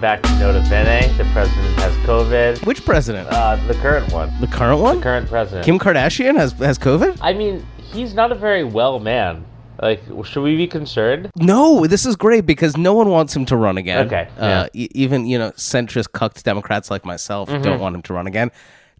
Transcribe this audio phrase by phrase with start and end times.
[0.00, 1.12] welcome back to Nota Bene.
[1.16, 2.64] The president has COVID.
[2.66, 3.28] Which president?
[3.30, 4.30] Uh, the current one.
[4.40, 4.96] the current one?
[4.98, 5.64] The current president.
[5.64, 7.18] Kim Kardashian has has COVID?
[7.20, 9.44] I mean, he's not a very well man.
[9.80, 11.30] Like, should we be concerned?
[11.36, 14.06] No, this is great because no one wants him to run again.
[14.06, 14.66] Okay, Uh, yeah.
[14.72, 17.62] e- even, you know, centrist cucked Democrats like myself Mm-hmm.
[17.62, 18.50] don't want him to run again.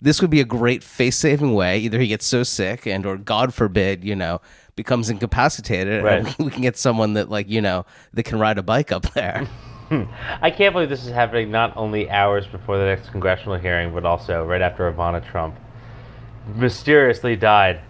[0.00, 1.78] This would be a great face-saving way.
[1.80, 4.40] Either he gets so sick and or God forbid, you know,
[4.76, 6.24] becomes incapacitated Right.
[6.24, 9.12] and we can get someone that like, you know, that can ride a bike up
[9.14, 9.48] there.
[9.90, 14.04] I can't believe this is happening not only hours before the next congressional hearing, but
[14.04, 15.56] also right after Ivana Trump
[16.54, 17.80] mysteriously died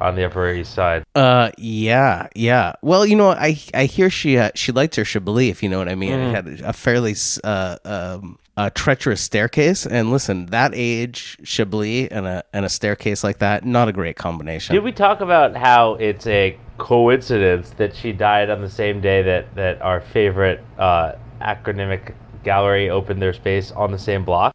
[0.00, 1.04] on the Upper East Side.
[1.14, 2.72] Uh, yeah, yeah.
[2.82, 5.78] Well, you know, I I hear she uh, she liked her Chablis, if you know
[5.78, 6.12] what I mean.
[6.12, 7.14] It had a fairly
[7.44, 13.22] uh, um, a treacherous staircase, and listen, that age Chablis and a and a staircase
[13.22, 14.74] like that, not a great combination.
[14.74, 19.22] Did we talk about how it's a coincidence that she died on the same day
[19.22, 21.12] that, that our favorite uh,
[21.42, 24.54] acronymic gallery opened their space on the same block?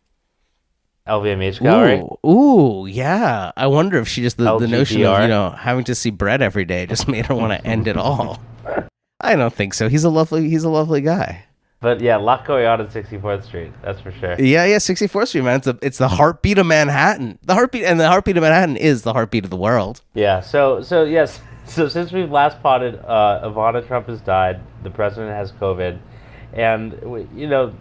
[1.08, 2.00] LGDR gallery.
[2.00, 3.52] Ooh, ooh, yeah.
[3.56, 6.42] I wonder if she just the, the notion of you know having to see Brett
[6.42, 8.42] every day just made her want to end it all.
[9.22, 9.90] I don't think so.
[9.90, 11.46] He's a lovely he's a lovely guy.
[11.80, 14.36] But yeah, a lot going on at 64th Street, that's for sure.
[14.40, 15.58] Yeah, yeah, 64th Street, man.
[15.58, 17.38] It's, a, it's the heartbeat of Manhattan.
[17.44, 20.02] The heartbeat, and the heartbeat of Manhattan is the heartbeat of the world.
[20.16, 24.60] Yeah, so so yes, so since we've last potted, uh, Ivana Trump has died.
[24.82, 26.00] The president has COVID,
[26.54, 26.94] and
[27.36, 27.74] you know,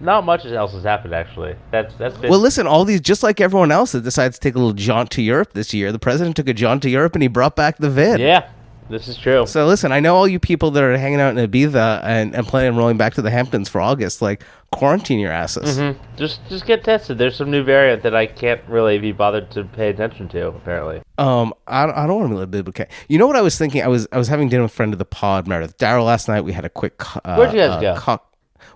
[0.00, 1.56] not much else has happened actually.
[1.70, 4.54] That's that's been Well, listen, all these, just like everyone else that decides to take
[4.54, 7.22] a little jaunt to Europe this year, the president took a jaunt to Europe and
[7.22, 8.20] he brought back the vid.
[8.20, 8.48] yeah,
[8.90, 9.46] this is true.
[9.46, 12.46] So listen, I know all you people that are hanging out in Ibiza and, and
[12.46, 15.78] planning on rolling back to the Hamptons for August, like quarantine your asses.
[15.78, 16.16] Mm-hmm.
[16.16, 17.16] Just just get tested.
[17.18, 20.48] There's some new variant that I can't really be bothered to pay attention to.
[20.48, 22.88] Apparently, Um, I, I don't want to be a bit okay.
[23.08, 23.82] You know what I was thinking?
[23.82, 26.28] I was I was having dinner with a friend of the pod, Meredith Darrow, last
[26.28, 26.42] night.
[26.42, 26.94] We had a quick.
[27.24, 28.20] Uh, Where'd you guys uh, go?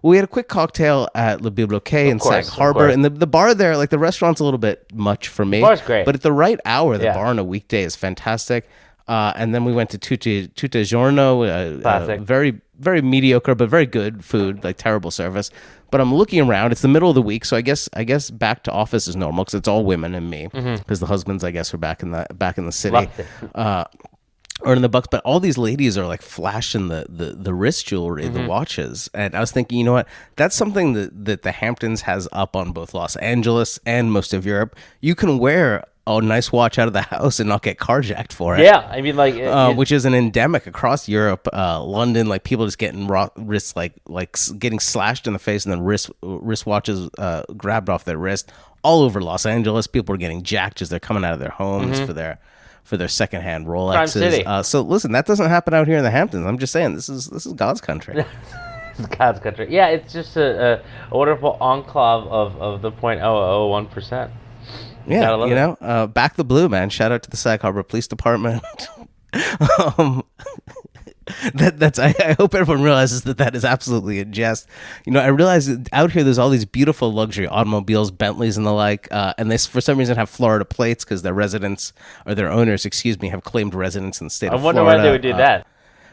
[0.03, 3.11] well, we had a quick cocktail at Le Bilboquet in course, Sag Harbor, and the,
[3.11, 5.61] the bar there, like the restaurant's a little bit much for me.
[5.61, 6.05] bar's great.
[6.07, 7.15] but at the right hour, the Yeah.
[7.15, 8.69] bar on a weekday is fantastic.
[9.07, 13.55] Uh, and then we went to Tutti Tutto il Giorno, uh, uh, very very mediocre
[13.55, 15.51] but very good food, like terrible service.
[15.91, 18.31] But I'm looking around; it's the middle of the week, so I guess I guess
[18.31, 21.51] back to office is normal because it's all women and me, because the husbands, I
[21.51, 22.95] guess, are back in the back in the city
[23.55, 23.85] uh,
[24.63, 25.09] or in the bucks.
[25.11, 28.35] But all these ladies are like flashing the the, the wrist jewelry, Mm-hmm.
[28.35, 30.09] the watches, and I was thinking, you know what?
[30.37, 34.47] That's something that that the Hamptons has up on both Los Angeles and most of
[34.47, 34.75] Europe.
[35.01, 38.57] You can wear a nice watch out of the house and not get carjacked for
[38.57, 38.63] it.
[38.63, 38.81] yeah.
[38.91, 42.27] I mean, like, it- Uh, it- which is an endemic across Europe, uh, London.
[42.27, 45.83] Like people just getting raw, wrists, like like getting slashed in the face, and then
[45.83, 48.53] wrist wristwatches uh, grabbed off their wrist.
[48.83, 51.99] All over Los Angeles, people are getting jacked as they're coming out of their homes
[52.01, 52.39] for their
[52.83, 54.43] for their secondhand Rolexes.
[54.47, 56.45] Uh, so listen, that doesn't happen out here in the Hamptons.
[56.47, 58.23] I'm just saying, this is this is God's country.
[59.19, 59.69] God's country.
[59.71, 64.31] Yeah, it's just a, a, a wonderful enclave of, of the 0.001 percent.
[65.07, 66.91] Yeah, you know, uh, back the blue, man.
[66.91, 68.63] Shout out to the Sag Harbor Police Department.
[69.99, 70.25] um,
[71.55, 71.99] that that's.
[71.99, 74.69] I, I hope everyone realizes that that is absolutely a jest.
[75.07, 78.67] You know, I realize that out here there's all these beautiful luxury automobiles, Bentleys and
[78.67, 81.93] the like, uh, and they for some reason have Florida plates because their residents
[82.27, 84.51] or their owners, excuse me, have claimed residence in the state.
[84.51, 84.99] I wonder Florida.
[84.99, 85.67] why they would do uh, that.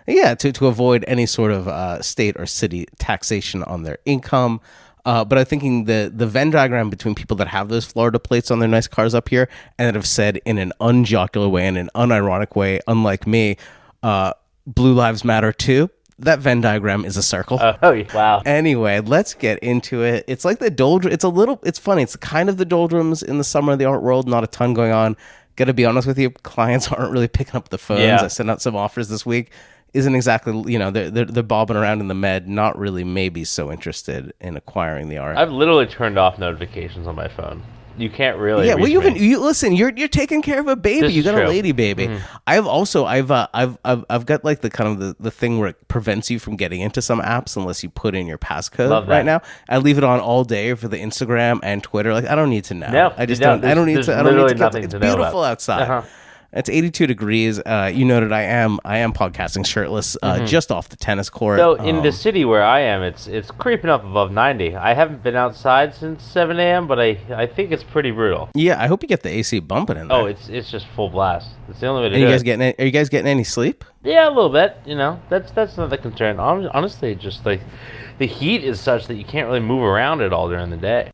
[0.08, 4.62] yeah, to, to avoid any sort of uh, state or city taxation on their income.
[5.06, 8.52] Uh, but I'm thinking the the Venn diagram between people that have those Florida plates
[8.52, 11.78] on their nice cars up here and that have said in an unjocular way and
[11.78, 13.58] an unironic way, unlike me,
[14.04, 14.34] uh,
[14.68, 15.90] Blue Lives Matter too.
[16.20, 17.60] That Venn diagram is a circle.
[17.82, 18.44] Oh, yeah, wow.
[18.46, 20.24] Anyway, let's get into it.
[20.28, 21.12] It's like the doldrum.
[21.12, 21.60] It's a little.
[21.64, 22.04] It's funny.
[22.04, 24.28] It's kind of the doldrums in the summer of the art world.
[24.28, 25.18] Not a ton going on.
[25.56, 28.02] Got to be honest with you, clients aren't really picking up the phones.
[28.02, 28.22] Yeah.
[28.24, 29.52] I sent out some offers this week.
[29.94, 32.48] Isn't exactly you know they're, they're they're bobbing around in the med.
[32.48, 35.38] Not really maybe so interested in acquiring the art.
[35.38, 37.64] I've literally turned off notifications on my phone.
[37.98, 38.68] You can't really.
[38.68, 39.74] yeah, well, you can you listen.
[39.74, 41.08] You're you're taking care of a baby.
[41.08, 42.10] This you got a lady baby.
[42.48, 45.60] I've also I've uh, I've I've I've got like the kind of the, the thing
[45.60, 49.08] where it prevents you from getting into some apps unless you put in your passcode.
[49.08, 52.14] Right now, I leave it on all day for the Instagram and Twitter.
[52.14, 52.92] Like I don't need to know.
[52.92, 53.64] No, I just don't.
[53.66, 54.18] I don't need to.
[54.18, 54.56] I don't need to.
[54.56, 55.16] Get, it's to about.
[55.18, 55.82] beautiful outside.
[55.82, 56.08] Uh-huh.
[56.54, 57.60] It's 82 degrees.
[57.60, 61.60] Uh, you noted I am I am podcasting shirtless, uh, just off the tennis court.
[61.60, 64.76] So in Um, the city where I am, it's it's creeping up above 90.
[64.76, 68.50] I haven't been outside since 7 a.m., but I I think it's pretty brutal.
[68.54, 70.18] yeah, I hope you get the AC bumping in there.
[70.18, 71.48] Oh, it's it's just full blast.
[71.70, 72.46] It's the only way to are do you guys it.
[72.46, 72.62] getting?
[72.64, 73.86] Any, are you guys getting any sleep?
[74.04, 74.76] yeah, a little bit.
[74.86, 76.38] You know, that's that's not the concern.
[76.40, 77.62] Honestly, just like
[78.18, 81.12] the heat is such that you can't really move around at all during the day.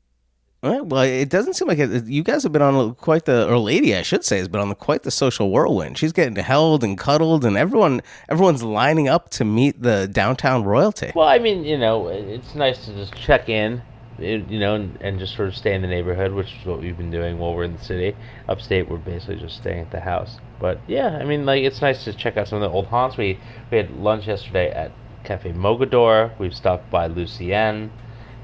[0.63, 3.47] All right, well, it doesn't seem like it, you guys have been on quite the,
[3.47, 5.99] or lady, I should say, has been on the, quite the social whirlwind.
[5.99, 11.11] She's getting held and cuddled, and everyone, everyone's lining up to meet the downtown royalty.
[11.13, 13.83] Well, I mean, you know, it's nice to just check in,
[14.17, 16.97] you know, and, and just sort of stay in the neighborhood, which is what we've
[16.97, 18.17] been doing while we're in the city.
[18.49, 20.39] Upstate, we're basically just staying at the house.
[20.59, 23.15] But yeah, I mean, like it's nice to check out some of the old haunts.
[23.15, 23.39] We
[23.69, 24.91] we had lunch yesterday at
[25.23, 26.31] Cafe Mogador.
[26.39, 27.91] We've stopped by Lucien,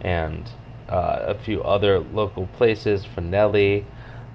[0.02, 0.48] and
[0.94, 3.06] a few other local places.
[3.06, 3.86] Fanelli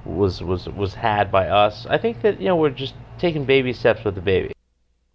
[0.05, 1.87] was was was had by us.
[1.87, 4.53] I think that you know we're just taking baby steps with the baby.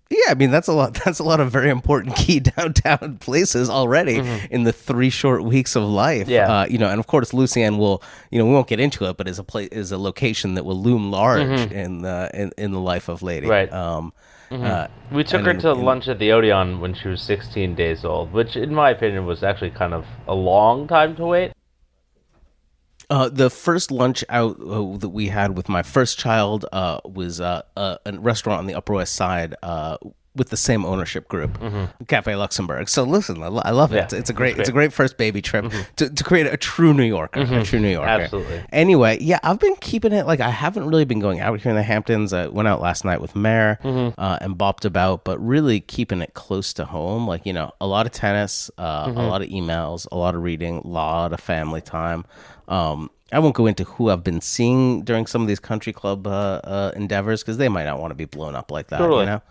[0.09, 0.93] Yeah, I mean that's a lot.
[1.05, 5.75] That's a lot of very important key downtown places already in the three short weeks
[5.75, 6.23] of life.
[6.23, 6.31] Mm-hmm.
[6.31, 6.59] Yeah.
[6.61, 8.03] uh, you know, and of course, Lucien will.
[8.29, 10.65] You know, we won't get into it, but is a place is a location that
[10.65, 13.47] will loom large in the in, in the life of Lady.
[13.47, 13.51] Mm-hmm.
[13.51, 13.73] Right.
[13.73, 14.13] Um,
[14.53, 17.75] uh, We took her in- to in- lunch at the Odeon when she was 16
[17.75, 21.51] days old, which, in my opinion, was actually kind of a long time to wait.
[23.09, 27.41] Uh, the first lunch out uh, that we had with my first child uh, was
[27.41, 29.97] uh, uh, a restaurant on the Upper West Side uh,
[30.35, 31.59] with the same ownership group,
[32.07, 32.89] Cafe Luxembourg.
[32.89, 33.95] So listen, I, I love it.
[33.95, 33.95] Mm-hmm.
[33.95, 34.91] Yeah, it's, it's a great, it's a great.
[34.91, 38.09] first baby trip to, to create a true New Yorker, a true New Yorker.
[38.09, 38.63] Absolutely.
[38.71, 41.75] Anyway, yeah, I've been keeping it like I haven't really been going out here in
[41.75, 42.33] the Hamptons.
[42.33, 46.33] I went out last night with Mare uh, and bopped about, but really keeping it
[46.33, 47.27] close to home.
[47.27, 50.41] Like you know, a lot of tennis, uh, a lot of emails, a lot of
[50.41, 52.25] reading, a lot of family time.
[52.67, 56.27] Um, I won't go into who I've been seeing during some of these country club
[56.27, 58.99] uh, uh, endeavors because they might not want to be blown up like that.
[58.99, 59.21] Totally.
[59.21, 59.41] You know.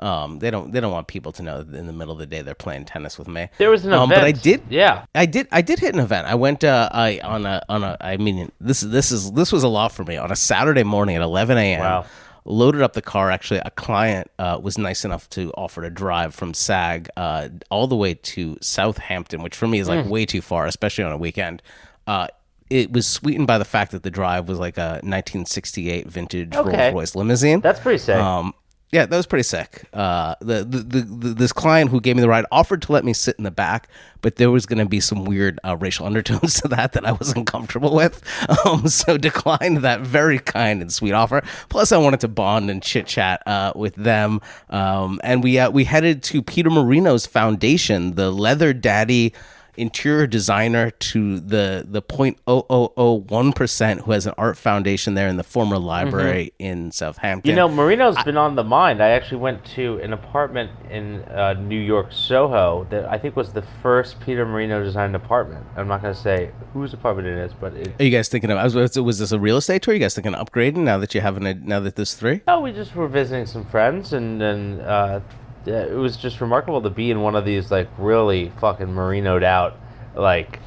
[0.00, 0.72] Um, they don't.
[0.72, 2.84] They don't want people to know that in the middle of the day they're playing
[2.84, 3.48] tennis with me.
[3.58, 4.20] There was an um, event.
[4.20, 4.62] but I did.
[4.68, 5.04] Yeah.
[5.14, 5.48] I did.
[5.52, 6.26] I did hit an event.
[6.26, 6.64] I went.
[6.64, 7.96] Uh, I on a on a.
[8.00, 10.16] I mean, this this is this was a lot for me.
[10.16, 11.80] On a Saturday morning at 11 a.m.
[11.80, 12.06] Wow.
[12.44, 13.30] Loaded up the car.
[13.30, 17.86] Actually, a client uh, was nice enough to offer to drive from SAG uh, all
[17.86, 20.10] the way to Southampton, which for me is like Hmm.
[20.10, 21.62] way too far, especially on a weekend.
[22.06, 22.28] Uh,
[22.70, 26.84] it was sweetened by the fact that the drive was like a 1968 vintage Okay.
[26.92, 27.60] Rolls Royce limousine.
[27.60, 28.16] That's pretty sick.
[28.16, 28.54] Um,
[28.90, 29.84] yeah, that was pretty sick.
[29.92, 33.12] Uh, the, the, the, this client who gave me the ride offered to let me
[33.12, 33.86] sit in the back,
[34.22, 37.12] but there was going to be some weird uh, racial undertones to that that I
[37.12, 38.22] wasn't comfortable with.
[38.64, 41.42] Um, so declined that very kind and sweet offer.
[41.68, 44.40] Plus, I wanted to bond and chit chat uh, with them.
[44.70, 49.34] Um, and we uh, we headed to Peter Marino's foundation, the Leather Daddy
[49.78, 55.44] interior designer to the the 0.0001 percent who has an art foundation there in the
[55.44, 57.48] former library in Southampton.
[57.50, 59.02] you know, Marino's been on the mind.
[59.02, 63.52] I actually went to an apartment in uh, New York, Soho, that I think was
[63.52, 65.66] the first Peter Marino designed apartment.
[65.76, 68.50] I'm not going to say whose apartment it is, but it, Are you guys thinking
[68.50, 68.58] of?
[68.58, 69.94] I was, was this a real estate tour?
[69.94, 72.42] you guys thinking of upgrading now that you have an now that there's three?
[72.46, 75.20] Oh, we just were visiting some friends, and then uh,
[75.68, 79.76] it was just remarkable to be in one of these like really fucking merinoed out,
[80.14, 80.58] like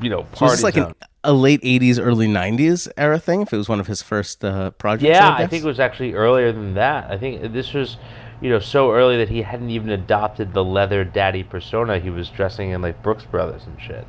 [0.00, 0.86] you know, Was party this like zone.
[0.88, 0.94] an,
[1.24, 3.42] a late '80s, early '90s era thing?
[3.42, 5.80] If it was one of his first uh, projects, yeah, I, I think it was
[5.80, 7.10] actually earlier than that.
[7.10, 7.96] I think this was,
[8.40, 11.98] you know, so early that he hadn't even adopted the leather daddy persona.
[11.98, 14.06] He was dressing in like Brooks Brothers and shit.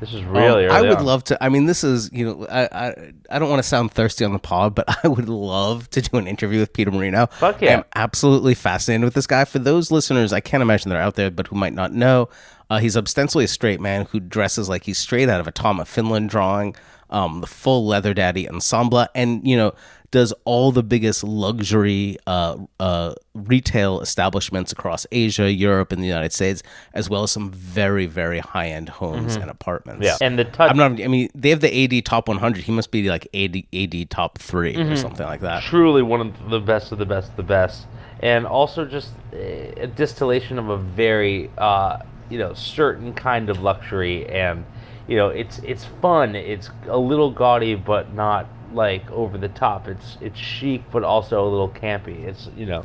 [0.00, 1.04] This is really Um, I would on.
[1.06, 1.42] love to.
[1.42, 4.32] I mean, this is you know, I I, I don't want to sound thirsty on
[4.32, 7.26] the pod, but I would love to do an interview with Peter Marino.
[7.26, 7.78] Fuck yeah.
[7.78, 9.44] I'm absolutely fascinated with this guy.
[9.44, 12.28] For those listeners, I can't imagine they're out there, but who might not know,
[12.68, 15.80] uh, he's ostensibly a straight man who dresses like he's straight out of a Tom
[15.80, 16.76] of Finland drawing.
[17.08, 19.74] Um, the full leather daddy ensemble, and you know,
[20.10, 26.32] does all the biggest luxury uh, uh, retail establishments across Asia, Europe, and the United
[26.32, 26.62] States,
[26.94, 30.06] as well as some very, very high end homes and apartments.
[30.06, 30.22] Mm-hmm.
[30.22, 30.70] Yeah, and the touch.
[30.70, 30.92] I'm not.
[31.02, 32.64] I mean, they have the AD top 100.
[32.64, 34.92] He must be like AD AD top 3 Mm-hmm.
[34.92, 35.62] or something like that.
[35.62, 37.86] truly one of the best of the best of the best,
[38.20, 41.98] and also just a a distillation of a very uh,
[42.30, 44.64] you know certain kind of luxury, and
[45.06, 46.34] you know it's it's fun.
[46.34, 49.88] It's a little gaudy, but not like over the top.
[49.88, 52.24] It's it's chic, but also a little campy.
[52.24, 52.84] It's you know,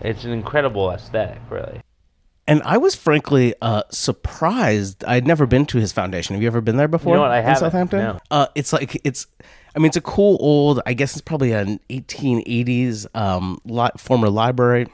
[0.00, 1.80] it's an incredible aesthetic, really.
[2.46, 5.04] And I was frankly uh, surprised.
[5.04, 6.34] I'd never been to his foundation.
[6.34, 7.12] Have you ever been there before?
[7.12, 7.30] You know what?
[7.30, 8.00] I haven't, Southampton.
[8.00, 8.18] no.
[8.30, 9.26] Uh, it's like it's.
[9.74, 10.80] I mean, it's a cool old.
[10.84, 14.88] I guess it's probably an 1880s um, li- former library.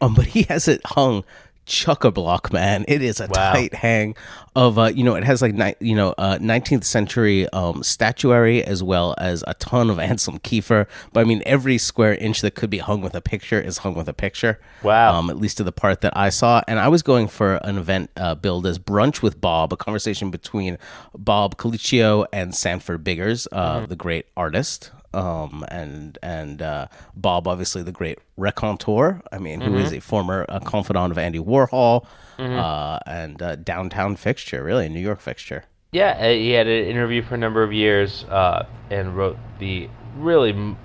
[0.00, 1.24] Um, but he has it hung
[1.68, 2.84] chuck a block, man.
[2.88, 3.52] It is a Wow.
[3.52, 4.16] tight hang
[4.56, 8.64] of uh, you know, it has like ni- you know, uh, 19th century um statuary
[8.64, 10.86] as well as a ton of Anselm Kiefer.
[11.12, 13.94] But I mean, every square inch that could be hung with a picture is hung
[13.94, 14.58] with a picture.
[14.82, 15.14] Wow.
[15.18, 17.78] Um, at least to the part that I saw, and I was going for an
[17.78, 20.78] event uh, billed as brunch with Bob, a conversation between
[21.16, 26.86] Bob Colacello and Sanford Biggers, uh, the great artist um, and and uh,
[27.16, 29.20] Bob, obviously the great raconteur.
[29.32, 32.06] I mean, who is a former uh, confidant of Andy Warhol
[32.38, 35.64] uh, and uh, downtown fixture, really a New York fixture.
[35.92, 39.88] Yeah, uh, he had an interview for a number of years uh, and wrote the
[40.16, 40.76] really m-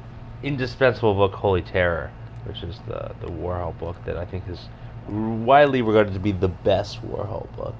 [0.41, 2.11] indispensable book Holy Terror,
[2.45, 4.67] which is the the Warhol book that I think is
[5.09, 7.75] widely regarded to be the best Warhol book.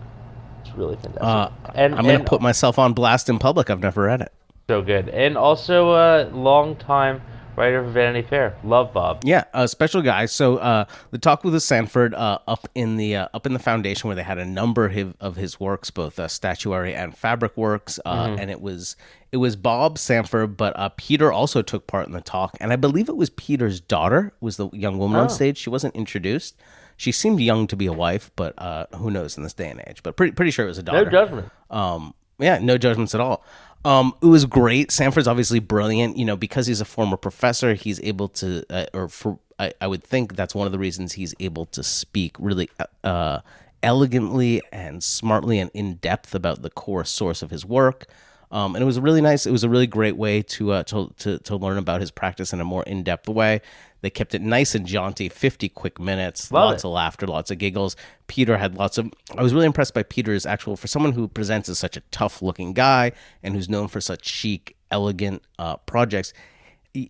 [0.65, 1.23] It's really fantastic.
[1.23, 3.69] Uh, and I'm going to put myself on blast in public.
[3.69, 4.31] I've never read it.
[4.67, 7.21] So good, and also a long time
[7.55, 8.55] writer for Vanity Fair.
[8.63, 9.21] Love Bob.
[9.23, 10.25] Yeah, a special guy.
[10.25, 13.59] So uh, the talk with the Sanford uh, up in the uh, up in the
[13.59, 17.15] foundation where they had a number of his, of his works, both uh, statuary and
[17.15, 18.95] fabric works, uh, and it was
[19.31, 22.75] it was Bob Sanford, but uh, Peter also took part in the talk, and I
[22.75, 25.57] believe it was Peter's daughter was the young woman on stage.
[25.57, 26.55] She wasn't introduced.
[26.95, 29.81] She seemed young to be a wife, but uh, who knows in this day and
[29.87, 30.03] age?
[30.03, 31.05] But pretty pretty sure it was a daughter.
[31.05, 31.51] No judgment.
[31.69, 33.43] Um, yeah, no judgments at all.
[33.85, 34.91] Um, it was great.
[34.91, 36.17] Sanford's obviously brilliant.
[36.17, 39.87] You know, because he's a former professor, he's able to, uh, or for I, I
[39.87, 42.69] would think that's one of the reasons he's able to speak really
[43.03, 43.39] uh,
[43.81, 48.05] elegantly and smartly and in depth about the core source of his work.
[48.51, 49.45] Um, and it was really nice.
[49.47, 52.53] It was a really great way to, uh, to to to learn about his practice
[52.53, 53.61] in a more in depth way.
[54.03, 56.87] They kept it nice and jaunty, fifty quick minutes, Love lots it.
[56.87, 57.95] of laughter, lots of giggles.
[58.27, 59.09] Peter had lots of.
[59.37, 62.41] I was really impressed by Peter's actual for someone who presents as such a tough
[62.41, 66.33] looking guy and who's known for such chic, elegant uh, projects.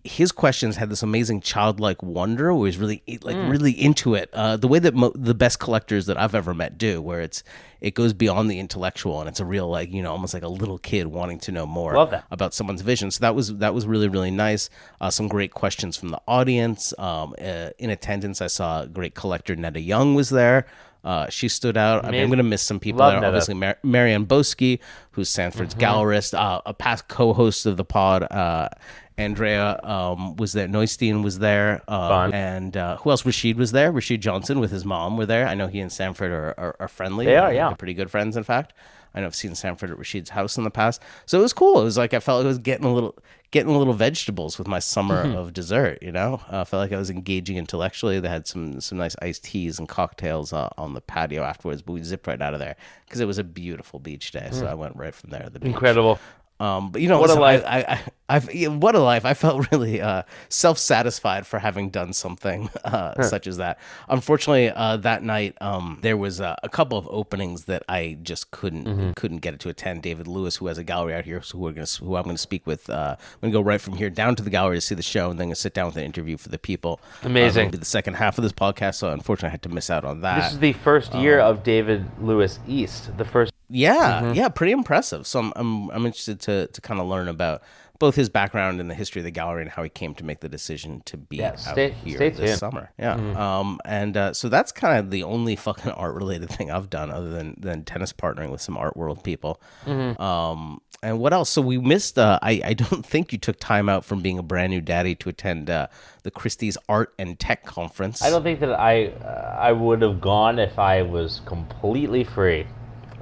[0.02, 4.30] His questions had this amazing childlike wonder, where he's really like really into it.
[4.32, 7.42] Uh, the way that mo- the best collectors that I've ever met do, where it's
[7.82, 10.48] it goes beyond the intellectual and it's a real like you know almost like a
[10.48, 11.94] little kid wanting to know more
[12.30, 13.10] about someone's vision.
[13.10, 14.70] So that was that was really really nice.
[15.02, 16.94] Uh, some great questions from the audience.
[16.98, 20.64] Um, uh, in attendance, I saw great collector Netta Young was there.
[21.04, 22.02] Uh, she stood out.
[22.02, 22.28] I mean, I'm Amazing.
[22.30, 23.22] going to miss some people there.
[23.22, 24.78] Obviously, Mar- Marianne Boesky,
[25.10, 28.22] who's Sanford's gallerist, uh, a past co-host of the pod.
[28.22, 28.70] Uh,
[29.16, 30.66] Andrea um, was there.
[30.66, 33.24] Neustein was there, uh, and uh, who else?
[33.24, 33.92] Rashid was there.
[33.92, 35.46] Rashid Johnson with his mom were there.
[35.46, 37.26] I know he and Sanford are, are, are friendly.
[37.26, 37.68] They are, yeah.
[37.68, 38.36] they're pretty good friends.
[38.36, 38.72] In fact,
[39.14, 41.80] I know I've seen Sanford at Rashid's house in the past, so it was cool.
[41.80, 43.16] It was like I felt like I was getting a little
[43.52, 46.00] getting a little vegetables with my summer of dessert.
[46.02, 48.18] You know, uh, I felt like I was engaging intellectually.
[48.18, 51.92] They had some some nice iced teas and cocktails uh, on the patio afterwards, but
[51.92, 52.74] we zipped right out of there
[53.06, 54.48] because it was a beautiful beach day.
[54.50, 55.72] So I went right from there to the beach.
[55.72, 56.18] Incredible.
[56.64, 57.62] Um, but you know, What a life.
[57.66, 58.00] I, I, I,
[58.36, 59.24] I've, yeah, what a life!
[59.26, 63.78] I felt really uh, self-satisfied for having done something uh, such as that.
[64.08, 68.50] Unfortunately, uh, that night um, there was uh, a couple of openings that I just
[68.50, 69.12] couldn't Mm-hmm.
[69.12, 70.02] couldn't get to attend.
[70.02, 72.36] David Lewis, who has a gallery out here, so who, we're gonna, who I'm going
[72.36, 72.88] to speak with.
[72.90, 75.02] Uh, I'm going to go right from here down to the gallery to see the
[75.02, 77.00] show, and then going to sit down with an interview for the people.
[77.22, 77.68] Amazing.
[77.68, 78.96] Uh, the second half of this podcast.
[78.96, 80.42] So unfortunately, I had to miss out on that.
[80.42, 83.16] This is the first year Um, of David Lewis East.
[83.18, 83.52] The first.
[83.74, 84.34] Yeah, Mm-hmm.
[84.34, 85.26] yeah, pretty impressive.
[85.26, 87.62] So I'm I'm, I'm interested to to kind of learn about
[88.00, 90.40] both his background and the history of the gallery and how he came to make
[90.40, 92.50] the decision to be Yeah, out stay- here stay this.
[92.50, 92.58] Mm-hmm.
[92.58, 92.90] summer.
[92.98, 96.90] Yeah, um, and uh, so that's kind of the only fucking art related thing I've
[96.90, 99.60] done other than than tennis partnering with some art world people.
[99.86, 100.20] Mm-hmm.
[100.22, 101.50] Um, and what else?
[101.50, 102.18] So we missed.
[102.18, 105.14] Uh, I I don't think you took time out from being a brand new daddy
[105.16, 105.86] to attend uh,
[106.24, 108.22] the Christie's Art and Tech Conference.
[108.22, 112.66] I don't think that I uh, I would have gone if I was completely free,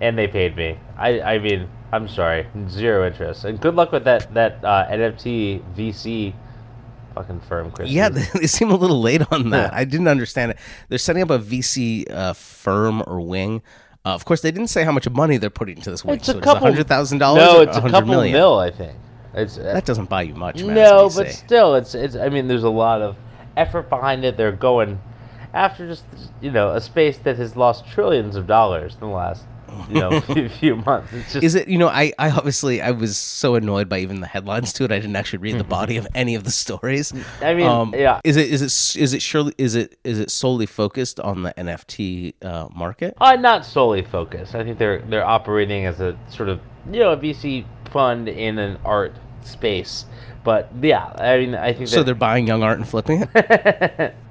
[0.03, 0.79] and they paid me.
[0.99, 3.45] I I mean I'm sorry, zero interest.
[3.45, 6.35] And good luck with that that uh, NFT VC
[7.15, 7.91] fucking firm, Chris.
[7.91, 9.75] Yeah, they, seem a little late on that.
[9.75, 10.59] I didn't understand it.
[10.89, 13.63] They're setting up a VC uh, firm or wing.
[14.05, 16.17] Uh, of course, they didn't say how much money they're putting into this wing.
[16.17, 17.45] it's so a it's couple hundred thousand dollars.
[17.45, 18.33] No, it's a couple million.
[18.33, 18.97] mil, I think.
[19.35, 20.75] It's uh, That doesn't buy you much, man.
[20.75, 22.17] no, but still, it's it's.
[22.17, 23.17] I mean, there's a lot of
[23.57, 24.37] effort behind it.
[24.37, 24.99] They're going
[25.53, 26.05] after just
[26.41, 29.45] you know a space that has lost trillions of dollars in the last
[29.89, 31.13] you know few, few months.
[31.13, 31.69] It's just Is it?
[31.69, 34.93] You know, I, I obviously I was so annoyed by even the headlines to it.
[34.93, 37.13] I didn't actually read the body of any of the stories.
[37.13, 37.45] Mm-hmm.
[37.45, 38.21] I mean, Um, yeah.
[38.25, 41.53] Is it is it is it surely is it is it solely focused on the
[41.55, 43.15] NFT uh, market?
[43.21, 44.55] Uh, not solely focused.
[44.55, 46.61] I think they're they're operating as a sort of
[46.91, 50.07] you know a VC fund in an art space.
[50.45, 54.15] But yeah, I mean, I think So that, they're buying young art and flipping it.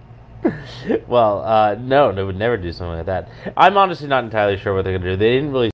[1.07, 3.29] well, uh, no, they would never do something like that.
[3.57, 5.17] I'm honestly not entirely sure what they're gonna do.
[5.17, 5.71] They didn't really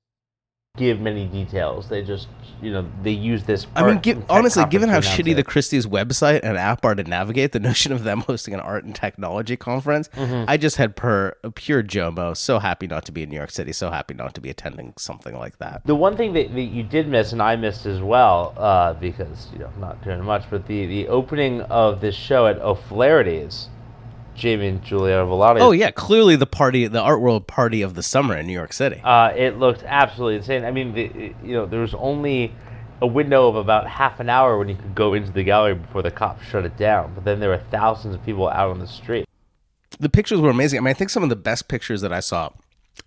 [0.77, 1.89] give many details.
[1.89, 2.27] They just
[2.61, 3.67] you know they use this.
[3.75, 7.51] I mean, give, honestly, given how shitty the Christie's website and app are to navigate,
[7.51, 10.45] the notion of them hosting an art and technology conference, Mm-hmm.
[10.47, 12.35] I just had per pure Jomo.
[12.35, 13.71] So happy not to be in New York City.
[13.71, 15.81] So happy not to be attending something like that.
[15.85, 19.49] The one thing that, that you did miss, and I missed as well, uh, because
[19.53, 23.69] you know not doing much, but the, the opening of this show at O'Flaherty's,
[24.37, 28.45] Jamian Juliano-Villani's Oh yeah, clearly the party, the art world party of the summer in
[28.47, 29.01] New York City.
[29.03, 30.63] Uh, it looked absolutely insane.
[30.63, 32.53] I mean, the, you know, there was only
[33.01, 36.01] a window of about half an hour when you could go into the gallery before
[36.01, 37.13] the cops shut it down.
[37.13, 39.25] But then there were thousands of people out on the street.
[39.99, 40.79] the pictures were amazing.
[40.79, 42.49] I mean, I think some of the best pictures that I saw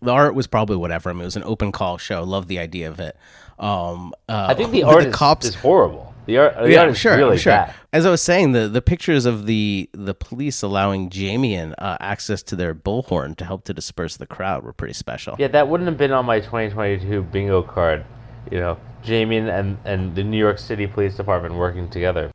[0.00, 1.10] The art was probably whatever.
[1.10, 2.22] I mean, it was an open call show.
[2.22, 3.16] Love the idea of it.
[3.58, 6.09] Um, uh, I think the art is, is horrible.
[6.30, 7.16] The art, the yeah, art is sure.
[7.16, 7.50] really sure.
[7.50, 7.74] bad.
[7.92, 12.40] As I was saying, the the pictures of the the police allowing Jamian uh, access
[12.44, 15.34] to their bullhorn to help to disperse the crowd were pretty special.
[15.40, 18.04] Yeah, that wouldn't have been on my 2022 bingo card.
[18.48, 22.30] You know, Jamian and the New York City Police Department working together.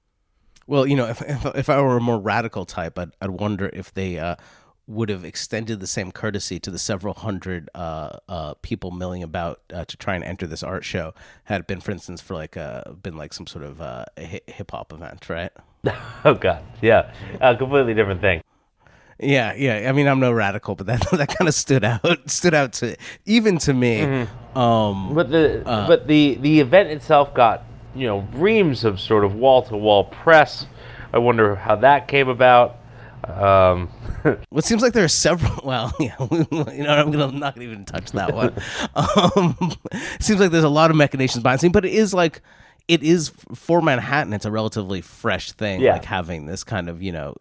[0.67, 3.69] Well, you know, if if, if I were a more radical type, I'd, I'd wonder
[3.71, 4.35] if they uh,
[4.87, 9.61] would have extended the same courtesy to the several hundred uh, uh, people milling about
[9.73, 11.13] uh, to try and enter this art show.
[11.45, 14.71] Had it been, for instance, for like uh, been like some sort of uh, hip
[14.71, 15.51] hop event, right?
[16.25, 17.11] oh God, yeah,
[17.41, 18.41] a completely different thing.
[19.19, 19.87] Yeah, yeah.
[19.89, 22.95] I mean, I'm no radical, but that that kind of stood out, stood out to
[23.25, 24.01] even to me.
[24.01, 24.57] Mm-hmm.
[24.57, 25.87] Um, But the Uh.
[25.87, 27.63] but the the event itself got
[27.95, 30.67] you know reams of sort of wall to wall press.
[31.13, 32.77] I wonder how that came about.
[33.29, 33.89] Um,
[34.23, 35.53] well, it seems like there are several.
[35.65, 38.53] Well, yeah, you know, I'm gonna I'm not gonna even touch that one.
[38.95, 42.13] um, it seems like there's a lot of machinations behind the scene, but it is
[42.13, 42.41] like
[42.87, 44.31] it is for Manhattan.
[44.33, 45.93] It's a relatively fresh thing, Yeah.
[45.93, 47.33] like having this kind of you know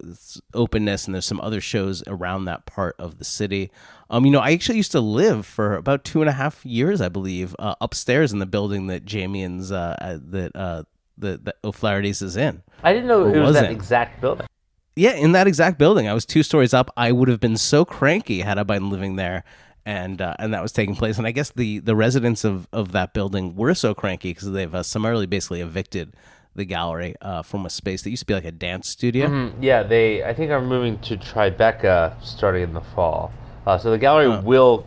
[0.53, 3.69] openness, and there's some other shows around that part of the city.
[4.09, 6.99] Um, you know, I actually used to live for about two and a half years,
[7.01, 10.83] I believe, uh, upstairs in the building that Jamian's uh, uh, that uh,
[11.17, 12.63] the that O'Flaherty's is in.
[12.83, 13.71] I didn't know it was was that it?
[13.71, 14.47] exact building.
[14.95, 16.07] Yeah, in that exact building.
[16.07, 16.89] I was two stories up.
[16.95, 19.43] I would have been so cranky had I been living there,
[19.85, 21.17] and uh, and that was taking place.
[21.17, 24.73] And I guess the the residents of of that building were so cranky because they've
[24.73, 26.15] uh, summarily basically evicted
[26.55, 29.27] the gallery uh, from a space that used to be like a dance studio.
[29.27, 33.33] Mm, Yeah, they I think are moving to Tribeca starting in the fall.
[33.67, 34.85] Uh, so the gallery will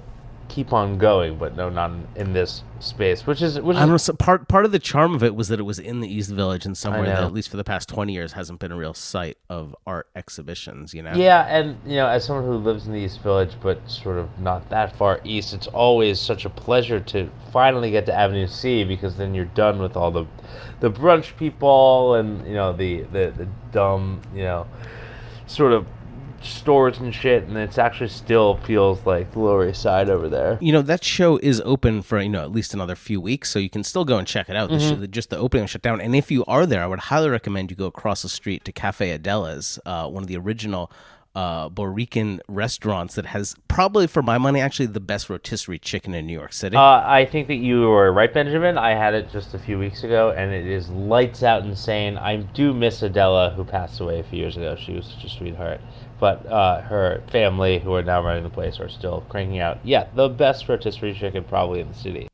[0.48, 3.96] keep on going, but no, not in, this space, which is which I don't know.
[3.96, 6.30] So part part of the charm of it was that it was in the East
[6.30, 8.94] Village and somewhere that at least for the past twenty years hasn't been a real
[8.94, 10.94] site of art exhibitions.
[10.94, 11.12] You know.
[11.14, 14.38] Yeah, and you know, as someone who lives in the East Village, but sort of
[14.38, 18.84] not that far east, it's always such a pleasure to finally get to Avenue C
[18.84, 20.26] because then you're done with all the,
[20.80, 24.66] the brunch people and you know the the, the dumb you know,
[25.46, 25.86] sort of
[26.42, 30.58] stores and shit, and it's actually still feels like the Lower East Side over there.
[30.60, 33.58] you know that show is open for you know at least another few weeks so
[33.58, 35.00] you can still go and check it out Mm-hmm.
[35.02, 37.70] show, just the opening shut down and if you are there i would highly recommend
[37.70, 40.90] you go across the street to Casa Adela's uh, one of the original
[41.34, 46.26] uh, Borican restaurants that has probably, for my money, actually the best rotisserie chicken in
[46.26, 46.76] New York City.
[46.76, 48.76] Uh, I think that you were right, Benjamin.
[48.76, 52.16] I had it just a few weeks ago, and it is lights out insane.
[52.18, 54.74] I do miss Adela, who passed away a few years ago.
[54.74, 55.80] She was such a sweetheart.
[56.20, 59.78] But uh, her family, who are now running the place, are still cranking out.
[59.84, 62.28] Yeah, the best rotisserie chicken probably in the city.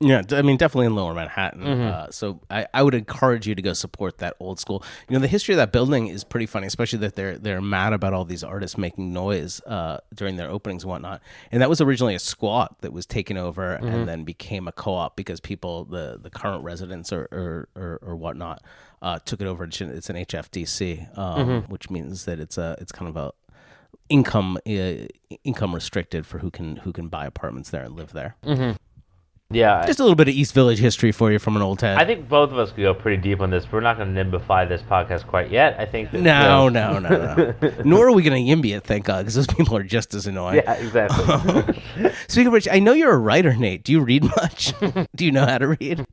[0.00, 1.62] Yeah, I mean, definitely in Lower Manhattan.
[1.62, 1.86] Mm-hmm.
[1.86, 4.84] Uh, so I, I would encourage you to go support that old school.
[5.08, 7.94] You know, the history of that building is pretty funny, especially that they're they're mad
[7.94, 11.22] about all these artists making noise uh, during their openings and whatnot.
[11.50, 13.86] And that was originally a squat that was taken over Mm-hmm.
[13.86, 18.16] and then became a co-op because people, the the current residents or or, or, or
[18.16, 18.62] whatnot,
[19.04, 19.62] uh, took it over.
[19.64, 21.72] It's an HDFC, um, Mm-hmm.
[21.72, 23.30] which means that it's a it's kind of a
[24.08, 25.06] income uh,
[25.44, 28.34] income restricted for who can who can buy apartments there and live there.
[29.50, 31.98] Yeah, Just a little bit of East Village history for you from an old head.
[31.98, 33.64] I think both of us could go pretty deep on this.
[33.64, 35.78] But we're not going to nimbify this podcast quite yet.
[35.78, 37.72] I think that, No, know- no, no, no.
[37.84, 40.26] Nor are we going to Yimby it, thank God, because those people are just as
[40.26, 40.56] annoying.
[40.56, 41.80] Yeah, exactly.
[42.28, 43.84] Speaking of which, I know you're a writer, Nate.
[43.84, 44.72] Do you read much?
[45.14, 46.04] Do you know how to read?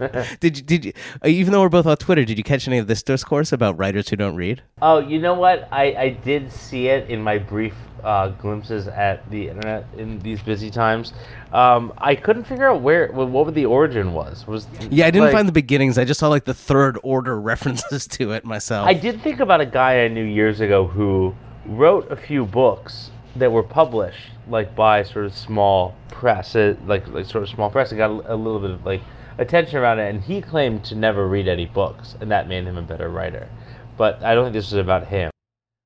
[0.40, 0.92] did you, did you,
[1.24, 3.78] uh, even though we're both on Twitter, did you catch any of this discourse about
[3.78, 4.62] writers who don't read?
[4.80, 5.68] Oh, you know what?
[5.70, 10.40] I, I did see it in my brief uh, glimpses at the internet in these
[10.40, 11.12] busy times.
[11.52, 14.46] Um, I couldn't figure out where what, what the origin was.
[14.46, 15.98] Was Yeah, I didn't like- find the beginnings.
[15.98, 18.86] I just saw like the third order references to it myself.
[18.88, 21.34] I did think about a guy I knew years ago who
[21.66, 27.06] wrote a few books that were published like by sort of small press, uh, like
[27.08, 27.92] like sort of small press.
[27.92, 29.02] It got a, a little bit of like
[29.38, 32.76] attention around it, and he claimed to never read any books, and that made him
[32.76, 33.48] a better writer.
[33.96, 35.30] But I don't think this was about him.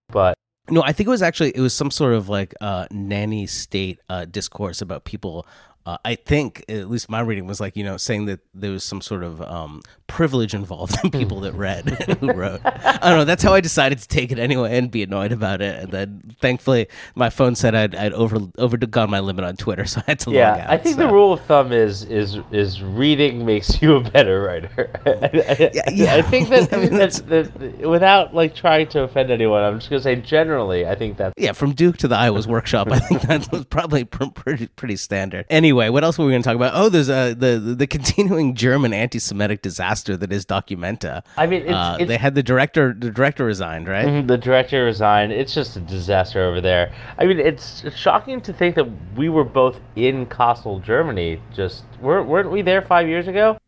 [0.09, 0.35] But
[0.71, 3.99] No, I think it was actually it was some sort of like uh, nanny state
[4.09, 5.47] uh, discourse about people.
[5.87, 8.83] Uh, I think at least my reading was like you know saying that there was
[8.83, 11.89] some sort of um, privilege involved in people that read
[12.21, 12.61] who wrote.
[12.65, 13.25] I don't know.
[13.25, 15.83] That's how I decided to take it anyway and be annoyed about it.
[15.83, 20.01] And then thankfully my phone said I'd I'd over overgone my limit on Twitter, so
[20.01, 20.71] I had to log yeah, out.
[20.71, 21.03] I think so.
[21.03, 24.91] the rule of thumb is is is reading makes you a better writer.
[25.07, 26.15] I, Yeah, yeah.
[26.15, 29.91] I think that, I mean, that, that without like trying to offend anyone, I'm just
[29.91, 33.23] gonna say generally, I think that Yeah, from Duke to the Iowa's workshop, I think
[33.23, 35.47] that was probably pr- pretty pretty standard.
[35.51, 36.71] Anyway, Anyway, what else were we going to talk about?
[36.77, 41.23] Oh, there's the the continuing German anti-Semitic disaster that is Documenta.
[41.37, 42.95] I mean, it's, Uh, it's they had the director.
[42.97, 44.07] The director resigned, right?
[44.07, 45.33] Mhm, The director resigned.
[45.33, 46.93] It's just a disaster over there.
[47.19, 51.41] I mean, it's shocking to think that we were both in Kassel, Germany.
[51.53, 53.59] Just weren't weren't we there five years ago?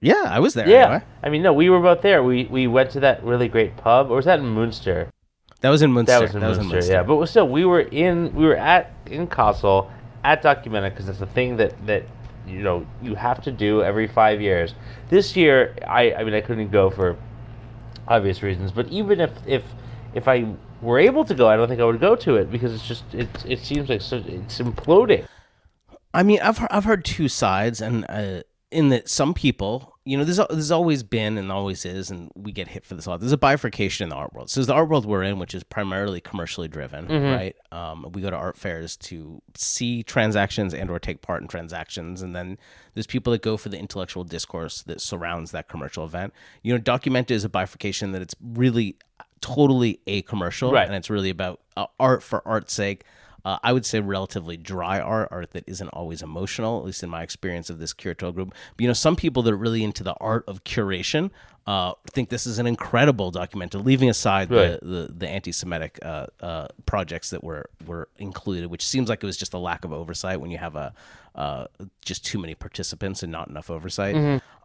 [0.00, 0.68] Yeah, I was there.
[0.68, 0.84] Yeah.
[0.84, 1.02] anyway.
[1.24, 2.22] I mean, no, we were both there.
[2.22, 5.08] We we went to that really great pub, or was that in Munster?
[5.62, 6.12] that was in Munster.
[6.38, 6.92] That was in Munster.
[6.92, 9.88] Yeah, but still, we were in we were at in Kassel
[10.26, 12.02] at Documenta because it's a thing that that
[12.46, 14.74] you know you have to do every five years.
[15.08, 17.16] This year, I I mean, I couldn't go for
[18.08, 19.62] obvious reasons, but even if if
[20.14, 22.74] if I were able to go, I don't think I would go to it because
[22.74, 25.26] it's just it it seems like so, it's imploding.
[26.12, 30.22] I mean, I've I've heard two sides, and uh, in that some people, you know,
[30.24, 33.20] there's there's always been and always is, and we get hit for this a lot.
[33.20, 34.48] There's a bifurcation in the art world.
[34.48, 37.56] So there's the art world we're in, which is primarily commercially driven, right?
[37.72, 42.22] Um, we go to art fairs to see transactions and or take part in transactions,
[42.22, 42.56] and then
[42.94, 46.32] there's people that go for the intellectual discourse that surrounds that commercial event.
[46.62, 48.96] You know, Documenta is a bifurcation that it's really
[49.40, 50.86] totally a commercial, Right.
[50.86, 53.04] and it's really about uh, art for art's sake
[53.46, 57.10] uh, I would say relatively dry art, art that isn't always emotional, at least in
[57.10, 58.48] my experience of this curatorial group.
[58.76, 61.30] But, you know, some people that are really into the art of curation
[61.64, 64.80] uh, think this is an incredible Documenta, leaving aside Right.
[64.80, 69.26] the, the, the anti-Semitic uh, uh, projects that were, were included, which seems like it
[69.26, 70.92] was just a lack of oversight when you have a
[71.36, 71.66] uh,
[72.00, 74.16] just too many participants and not enough oversight.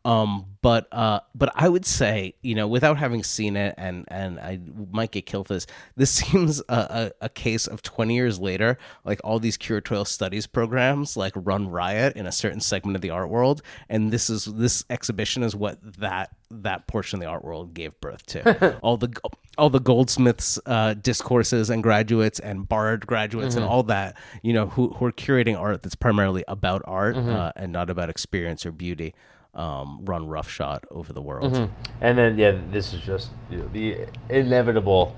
[0.04, 4.40] Um, but uh, but I would say, you know, without having seen it, and and
[4.40, 4.60] I
[4.92, 5.68] might get killed for this.
[5.96, 10.48] This seems a, a, a case of twenty years later, like all these curatorial studies
[10.48, 14.46] programs like run riot in a certain segment of the art world, and this is
[14.46, 18.80] this exhibition is what that that portion of the art world gave birth to.
[18.82, 19.12] all the
[19.58, 24.68] all the goldsmiths uh, discourses and graduates and Bard graduates and all that, you know,
[24.68, 28.72] who who are curating art that's primarily about art uh, and not about experience or
[28.72, 29.14] beauty
[29.54, 31.54] um, run roughshod over the world.
[32.00, 35.16] And then yeah, this is just you know, the inevitable,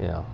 [0.00, 0.26] you know.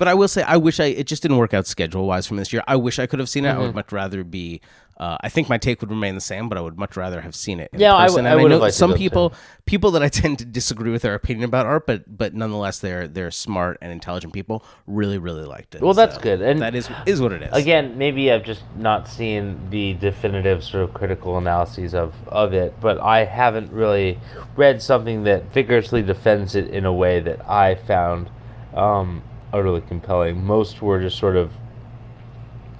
[0.00, 2.38] But I will say, I wish I it just didn't work out schedule wise from
[2.38, 2.62] this year.
[2.66, 3.50] I wish I could have seen it.
[3.50, 4.62] I would much rather be.
[4.96, 7.34] Uh, I think my take would remain the same, but I would much rather have
[7.34, 7.68] seen it.
[7.74, 8.24] In Yeah, I person.
[8.24, 8.98] w- I know some go too.
[8.98, 9.34] people,
[9.66, 13.06] people that I tend to disagree with their opinion about art, but but nonetheless, they're
[13.08, 14.64] they're smart and intelligent people.
[14.86, 15.82] Really, really liked it.
[15.82, 16.40] Well, that's So good.
[16.40, 17.52] And that is is what it is.
[17.52, 22.72] Again, maybe I've just not seen the definitive sort of critical analyses of, of it,
[22.80, 24.18] but I haven't really
[24.56, 28.30] read something that vigorously defends it in a way that I found
[28.74, 30.44] um, utterly compelling.
[30.44, 31.52] Most were just sort of,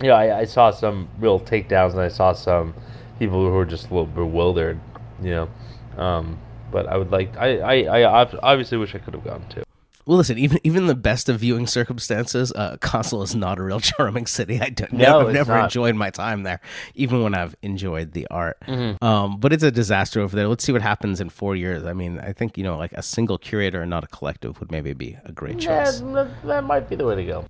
[0.00, 2.74] you know, I, I saw some real takedowns and I saw some
[3.18, 4.80] people who were just a little bewildered,
[5.22, 5.48] you know.
[5.96, 6.38] Um,
[6.70, 9.64] but I would like, I, I, I obviously wish I could have gone to.
[10.06, 13.80] Well, listen, even even the best of viewing circumstances, uh, Kassel is not a real
[13.90, 14.60] charming city.
[14.60, 15.64] I don't, No, never, it's never not.
[15.64, 16.60] enjoyed my time there,
[16.94, 18.58] even when I've enjoyed the art.
[18.66, 19.04] Mm-hmm.
[19.04, 20.48] Um, but it's a disaster over there.
[20.48, 21.84] Let's see what happens in four years.
[21.84, 24.70] I mean, I think you know, like a single curator and not a collective would
[24.72, 26.00] maybe be a great choice.
[26.00, 27.44] that, that might be the way to go.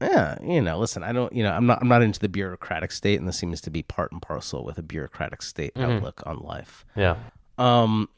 [0.00, 2.92] Yeah, you know, listen, I don't, you know, I'm not, I'm not into the bureaucratic
[2.92, 5.90] state, and this seems to be part and parcel with a bureaucratic state Mm-hmm.
[5.90, 6.86] outlook on life.
[6.94, 7.16] Yeah.
[7.58, 8.08] Um,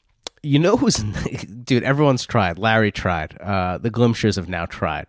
[0.42, 0.96] you know who's
[1.64, 1.82] dude?
[1.82, 2.58] Everyone's tried.
[2.58, 3.40] Larry tried.
[3.40, 5.06] Uh, the Glimchers have now tried.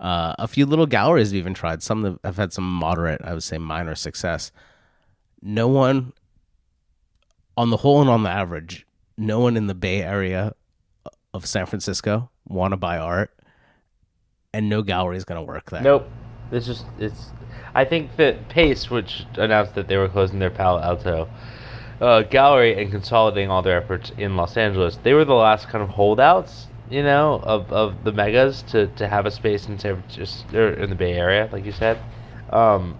[0.00, 1.82] Uh, a few little galleries have even tried.
[1.82, 4.50] Some have had some moderate, I would say, minor success.
[5.40, 6.12] No one,
[7.56, 10.54] on the whole and on the average, no one in the Bay Area
[11.32, 13.30] of San Francisco want to buy art,
[14.52, 15.82] and no gallery is going to work there.
[15.82, 16.08] Nope.
[16.50, 17.30] It's just it's.
[17.74, 21.28] I think that Pace, which announced that they were closing their Palo Alto
[22.02, 25.82] uh, gallery and consolidating all their efforts in Los Angeles, they were the last kind
[25.82, 30.02] of holdouts, you know, of, of the megas to, to have a space in San
[30.02, 31.98] Francisco or in the Bay Area, like you said.
[32.50, 32.98] Um,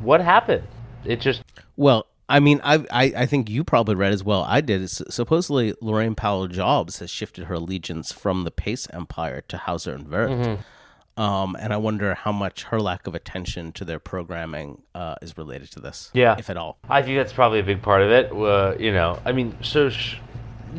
[0.00, 0.66] what happened?
[1.04, 1.42] It just
[1.76, 4.42] Well, I mean, I, I I think you probably read as well.
[4.42, 4.88] I did.
[4.90, 10.08] Supposedly, Laurene Powell Jobs has shifted her allegiance from the Pace Empire to Hauser and
[10.08, 10.30] Wirth.
[10.30, 10.62] Mm-hmm.
[11.20, 15.36] Um, and I wonder how much her lack of attention to their programming uh, is
[15.36, 16.36] related to this, Yeah.
[16.38, 16.78] if at all.
[16.88, 18.32] I think that's probably a big part of it.
[18.32, 20.16] Uh, you know, I mean, so sh-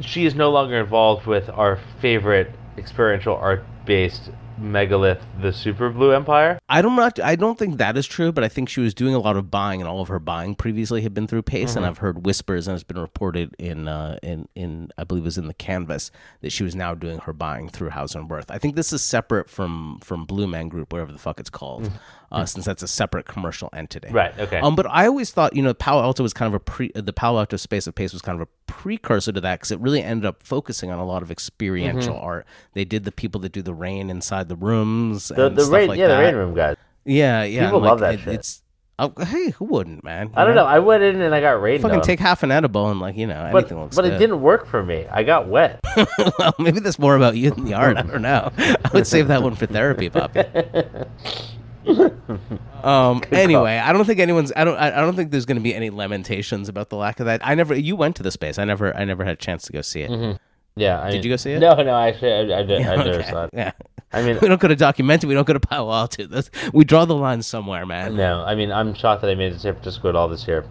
[0.01, 6.13] she is no longer involved with our favorite experiential art based megalith, the Super Blue
[6.13, 6.59] Empire.
[6.69, 9.13] I don't not I don't think that is true, but I think she was doing
[9.13, 11.71] a lot of buying, and all of her buying previously had been through Pace.
[11.71, 11.77] Mm-hmm.
[11.77, 15.25] And I've heard whispers, and it's been reported in uh, in in I believe it
[15.25, 18.51] was in the Canvas that she was now doing her buying through Hauser and Wirth.
[18.51, 21.91] I think this is separate from from Blue Man Group, whatever the fuck it's called,
[22.31, 24.09] uh, since that's a separate commercial entity.
[24.09, 24.59] Right, okay.
[24.59, 27.13] Um, but I always thought you know Palo Alto was kind of a pre the
[27.13, 30.01] Palo Alto space of Pace was kind of a precursor to that because it really
[30.01, 32.45] ended up focusing on a lot of experiential art.
[32.73, 35.29] They did the people that do the rain inside the rooms.
[35.29, 36.17] The and the rain, like yeah, that.
[36.17, 36.77] the rain room guys.
[37.05, 37.65] Yeah, yeah.
[37.65, 38.33] People love like, that it- shit.
[38.35, 38.61] It's
[39.01, 40.29] Oh, hey, who wouldn't, man?
[40.35, 40.67] I don't know.
[40.67, 42.03] I went in and I got rained Fucking on.
[42.03, 44.13] take half an edible and like you know but anything looks but good.
[44.13, 45.07] it didn't work for me.
[45.09, 45.79] I got wet.
[46.37, 47.97] well, maybe that's more about you than the art.
[47.97, 48.51] I don't know.
[48.59, 50.43] I would save that one for therapy, Poppy.
[52.83, 53.21] um.
[53.31, 54.51] Anyway, I don't think anyone's.
[54.55, 54.77] I don't.
[54.77, 57.45] I, I don't think there's going to be any lamentations about the lack of that.
[57.45, 57.75] I never.
[57.75, 58.57] You went to the space.
[58.59, 58.95] I never.
[58.95, 60.39] I never had a chance to go see it.
[60.75, 61.01] yeah.
[61.01, 61.59] I Did you go see it?
[61.59, 61.95] No, no.
[61.97, 63.49] Actually, I, I, did, I never Okay, saw it.
[63.53, 63.71] Yeah.
[64.13, 65.25] I mean, We don't go to Documenta.
[65.25, 66.25] We don't go to Palo Alto.
[66.27, 68.15] That's, we draw the line somewhere, man.
[68.15, 68.43] no.
[68.43, 70.65] I mean, I'm shocked that I made it to San Francisco at all this year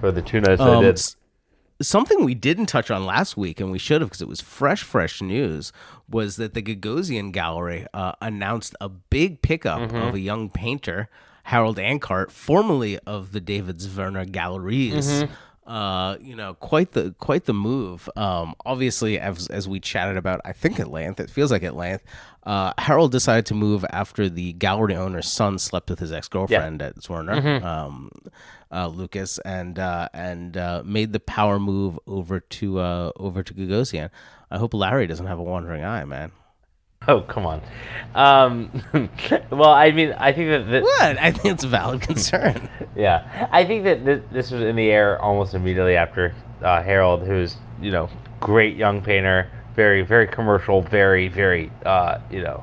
[0.00, 1.00] for the two nights I Um, did.
[1.80, 4.82] something we didn't touch on last week, and we should have because it was fresh,
[4.82, 5.72] fresh news,
[6.12, 9.96] was that the Gagosian Gallery uh, announced a big pickup Mm-hmm.
[9.96, 11.08] of a young painter,
[11.44, 15.22] Harold Ancart, formerly of the David Zwirner Galleries.
[15.24, 15.32] Mm-hmm.
[15.64, 18.08] Uh, you know, quite the quite the move.
[18.16, 21.76] Um, obviously, as as we chatted about, I think at length, it feels like at
[21.76, 22.04] length.
[22.42, 26.82] Uh, Harold decided to move after the gallery owner's son slept with his ex girlfriend
[26.82, 27.40] at Zwirner.
[27.40, 27.64] Mm-hmm.
[27.64, 28.10] Um,
[28.72, 33.54] uh, Lucas and uh, and uh, made the power move over to uh, over to
[33.54, 34.10] Gagosian.
[34.52, 36.30] I hope Larry doesn't have a wandering eye, man.
[37.08, 37.62] Oh, come on.
[38.14, 38.70] Um,
[39.50, 41.18] well, I mean, I think that, that What?
[41.18, 42.68] I think it's a valid concern.
[42.94, 47.22] yeah, I think that th- this was in the air almost immediately after uh, Harold,
[47.26, 48.08] who's you know
[48.40, 52.62] great young painter, very very commercial, very very uh, you know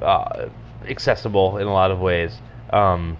[0.00, 0.48] uh,
[0.88, 2.32] accessible in a lot of ways.
[2.72, 3.16] Um,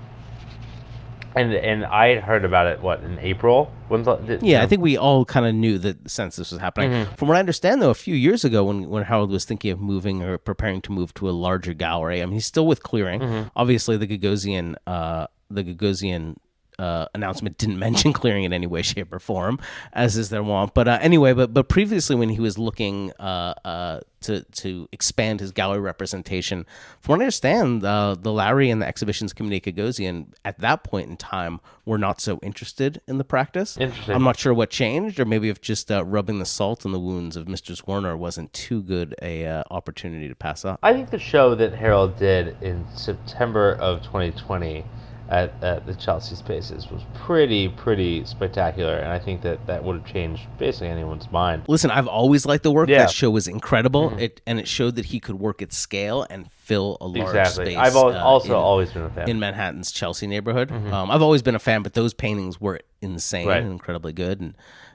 [1.35, 3.73] and and I had heard about it what in April.
[3.89, 6.61] When's the, did- yeah, I think we all kind of knew that since this was
[6.61, 7.07] happening.
[7.17, 9.81] From what I understand, though, a few years ago, when when Harold was thinking of
[9.81, 13.51] moving or preparing to move to a larger gallery, I mean, he's still with clearing.
[13.57, 16.37] Obviously, the Gagosian, uh, the Gagosian.
[16.83, 19.61] Uh, announcement didn't mention clearing in any way, shape, or form,
[19.93, 20.75] as is their wont.
[20.75, 25.39] But uh, anyway, but but previously when he was looking uh, uh, to to expand
[25.39, 26.67] his gallery representation,
[27.01, 30.83] from what I understand, uh, the Larry and the exhibitions committee at Gagosian at that
[30.83, 33.77] point in time were not so interested in the practice.
[33.77, 34.17] Interesting.
[34.17, 36.99] I'm not sure what changed, or maybe if just uh, rubbing the salt in the
[36.99, 37.81] wounds of Mr.
[37.87, 40.81] Warner wasn't too good a uh, opportunity to pass up.
[40.83, 44.85] I think the show that Harold did in September of 2020
[45.33, 49.97] at, at the Chelsea Spaces was pretty, pretty spectacular, and I think that that would
[49.97, 51.63] have changed basically anyone's mind.
[51.69, 52.89] Listen, I've always liked the work.
[52.89, 52.97] Yeah.
[52.99, 53.07] Mm-hmm.
[53.07, 54.17] That show was incredible.
[54.19, 57.65] It and it showed that he could work at scale and fill a large Exactly.
[57.75, 57.77] space.
[57.79, 59.29] I've uh, also in- always been a fan.
[59.31, 60.71] in Manhattan's Chelsea neighborhood.
[60.71, 63.63] Um, I've always been a fan, but those paintings were insane Right.
[63.63, 64.55] and incredibly good, and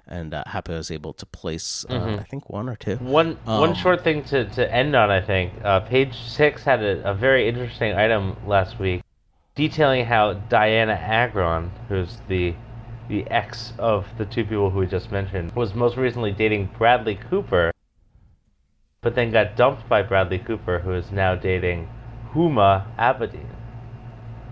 [0.09, 2.95] and uh, happy I was able to place uh, I think one or two.
[2.97, 5.51] One Um, one short thing to, to end on, I think.
[5.63, 9.01] Uh, page six had a, a very interesting item last week,
[9.57, 12.53] detailing how Dianna Agron, who's the
[13.09, 17.15] the ex of the two people who we just mentioned, was most recently dating Bradley
[17.15, 17.71] Cooper,
[19.01, 21.89] but then got dumped by Bradley Cooper, who is now dating
[22.33, 23.47] Huma Abedin,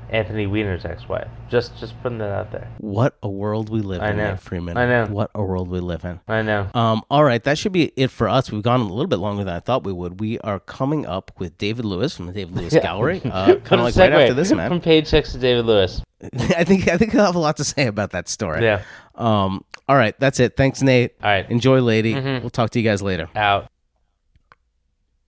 [0.10, 1.28] Anthony Weiner's ex-wife.
[1.50, 2.68] Just just putting that out there.
[2.78, 4.32] What a world we live I in, know.
[4.32, 4.78] Nate Freeman.
[4.78, 5.06] I know.
[5.08, 6.20] What a world we live in.
[6.28, 6.68] I know.
[6.74, 8.52] Um, all right, that should be it for us.
[8.52, 10.20] We've gone a little bit longer than I thought we would.
[10.20, 13.86] We are coming up with David Lewis from the David Lewis Gallery, uh, kind of
[13.86, 14.70] like right after this, man.
[14.70, 16.02] From page six to David Lewis.
[16.34, 18.64] I think I think he'll have a lot to say about that story.
[18.64, 18.84] Yeah.
[19.16, 19.64] Um.
[19.88, 20.58] All right, that's it.
[20.58, 21.14] Thanks, Nate.
[21.22, 21.50] All right.
[21.50, 22.16] Enjoy, lady.
[22.16, 23.30] We'll talk to you guys later.
[23.36, 23.68] Out.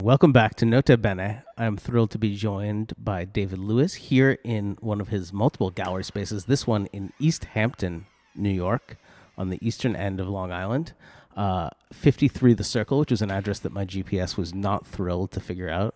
[0.03, 1.43] Welcome back to Nota Bene.
[1.57, 6.03] I'm thrilled to be joined by David Lewis here in one of his multiple gallery
[6.03, 6.43] spaces.
[6.43, 8.97] This one in East Hampton, New York,
[9.37, 10.91] on the eastern end of Long Island.
[11.37, 15.39] Uh, 53 The Circle, which was an address that my GPS was not thrilled to
[15.39, 15.95] figure out.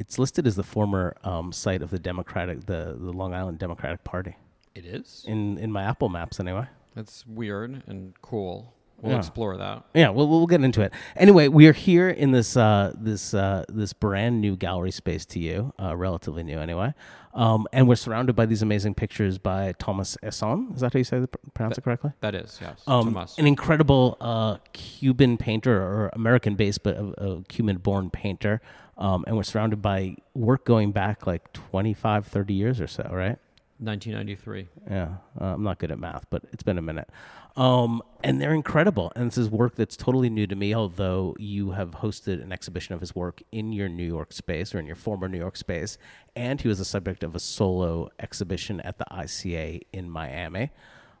[0.00, 4.02] It's listed as the former um, site of the Democratic, the, the Long Island Democratic
[4.02, 4.34] Party
[4.74, 5.24] It is.
[5.28, 6.66] in in my Apple Maps, anyway.
[6.96, 8.74] That's weird and cool.
[9.02, 9.18] We'll Yeah.
[9.18, 9.82] explore that.
[9.94, 10.92] Yeah, we'll we'll get into it.
[11.16, 15.40] Anyway, we are here in this uh, this uh, this brand new gallery space to
[15.40, 16.94] you, uh, relatively new anyway,
[17.34, 20.72] um, and we're surrounded by these amazing pictures by Thomas Esson.
[20.76, 22.12] Is that how you say the, pronounce it correctly?
[22.20, 22.80] That is, yes.
[22.86, 23.36] Um, Tomas.
[23.38, 28.60] an incredible uh, Cuban painter or American based, but a, a Cuban born painter.
[28.98, 33.38] Um, and we're surrounded by work going back like 25, 30 years or so, right?
[33.78, 34.68] 1993.
[34.88, 35.08] Yeah,
[35.40, 37.08] uh, I'm not good at math, but it's been a minute.
[37.56, 39.12] Um, and they're incredible.
[39.14, 42.94] And this is work that's totally new to me, although you have hosted an exhibition
[42.94, 45.98] of his work in your New York space or in your former New York space.
[46.34, 50.70] And he was the subject of a solo exhibition at the ICA in Miami.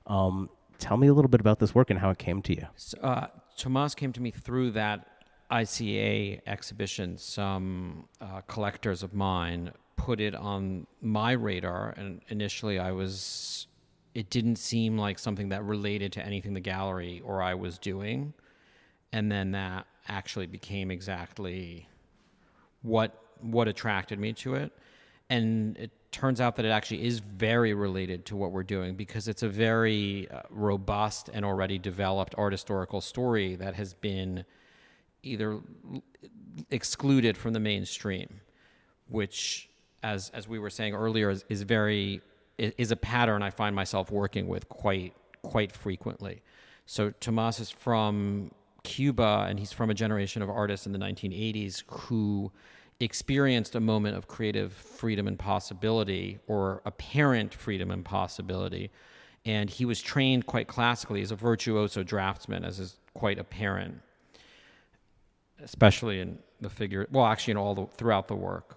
[0.06, 2.66] Um, tell me a little bit about this work and how it came to you.
[3.02, 5.06] Uh, Tomas came to me through that
[5.50, 7.18] ICA exhibition.
[7.18, 13.66] Some uh, collectors of mine put it on my radar, and initially I was.
[14.14, 18.34] It didn't seem like something that related to anything the gallery or I was doing,
[19.12, 21.88] and then that actually became exactly
[22.82, 24.72] what what attracted me to it,
[25.30, 29.28] and it turns out that it actually is very related to what we're doing because
[29.28, 34.44] it's a very uh, robust and already developed art historical story that has been
[35.22, 35.58] either
[36.70, 38.28] excluded from the mainstream,
[39.08, 39.70] which,
[40.02, 42.20] as as we were saying earlier, is, is very
[42.78, 46.42] is a pattern I find myself working with quite quite frequently.
[46.86, 48.52] So Tomas is from
[48.84, 52.52] Cuba, and he's from a generation of artists in the 1980s who
[53.00, 58.90] experienced a moment of creative freedom and possibility, or apparent freedom and possibility.
[59.44, 64.00] And he was trained quite classically as a virtuoso draftsman, as is quite apparent
[65.62, 68.76] especially in the figure well actually in all the throughout the work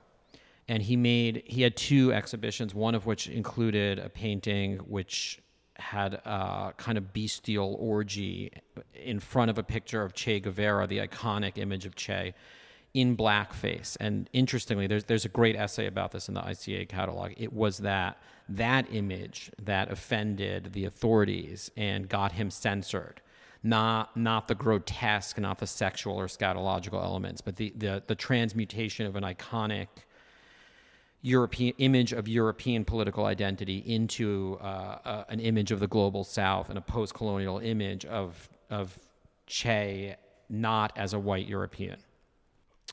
[0.68, 5.40] and he made he had two exhibitions one of which included a painting which
[5.78, 8.52] had a kind of bestial orgy
[8.94, 12.34] in front of a picture of Che Guevara the iconic image of Che
[12.94, 13.98] in blackface.
[14.00, 17.34] And interestingly there's there's a great essay about this in the ICA catalog.
[17.38, 23.22] It was that that image that offended the authorities and got him censored.
[23.62, 29.06] Not not the grotesque, not the sexual or scatological elements, but the the, the transmutation
[29.06, 29.88] of an iconic
[31.26, 34.66] European image of European political identity into uh,
[35.04, 39.00] uh, an image of the global South and a post-colonial image of of
[39.48, 40.16] Che
[40.50, 41.98] not as a white European.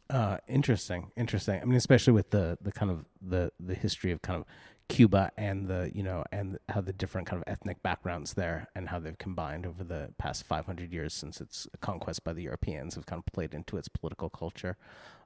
[0.08, 1.60] Uh, interesting, interesting.
[1.60, 4.46] I mean, especially with the the kind of the the history of kind of
[4.88, 8.88] Cuba and the you know and how the different kind of ethnic backgrounds there and
[8.88, 13.04] how they've combined over the past 500 years since its conquest by the Europeans have
[13.04, 14.76] kind of played into its political culture.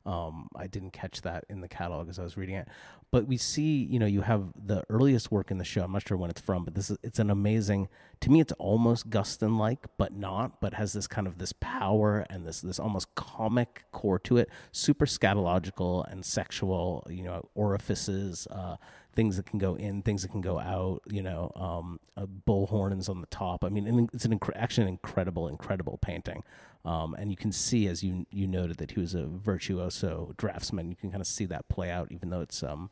[0.07, 2.69] Um, I didn't catch that in the catalog as I was reading it,
[3.11, 5.83] but we see you know you have the earliest work in the show.
[5.83, 7.89] I'm not sure when it's from, but this is it's an amazing.
[8.21, 10.61] To me, it's almost Guston like, but not.
[10.61, 14.49] But has this kind of this power and this this almost comic core to it.
[14.73, 17.07] Super scatological and sexual.
[17.11, 18.47] You know, orifices.
[18.51, 18.77] Uh,
[19.17, 21.01] things that can go in, things that can go out.
[21.07, 23.65] You know, um, uh, bull horns on the top.
[23.65, 26.45] I mean, it's an inc- actually an incredible, incredible painting.
[26.85, 30.91] Um, and you can see, as you you noted, that he was a virtuoso draftsman.
[30.91, 32.91] You can kind of see that play out, even though it's um,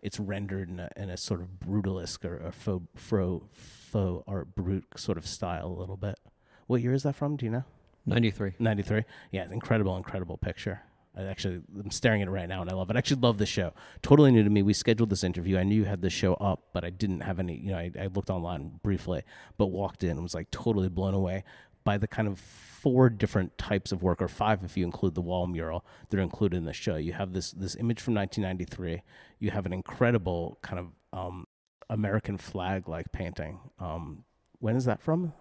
[0.00, 4.54] it's rendered in a, in a sort of brutalesque or, or faux, faux faux art
[4.54, 6.20] brute sort of style a little bit.
[6.66, 7.36] What year is that from?
[7.36, 7.64] Do you know?
[8.06, 8.54] 93.
[8.58, 10.82] 93 yeah incredible incredible picture
[11.16, 12.96] i actually i'm staring at it right now and i love it.
[12.96, 13.72] I actually love the show.
[14.02, 14.62] Totally new to me.
[14.62, 15.58] We scheduled this interview.
[15.58, 17.90] I knew you had the show up but i didn't have any you know I,
[17.98, 19.22] I looked online briefly
[19.56, 21.44] but walked in and was like totally blown away
[21.84, 25.20] by the kind of four different types of work or five if you include the
[25.20, 26.96] wall mural that are included in the show.
[26.96, 29.02] You have this this image from 1993
[29.38, 31.46] you have an incredible kind of um,
[31.90, 33.58] american flag like painting.
[33.78, 34.24] Um,
[34.60, 35.32] when is that from?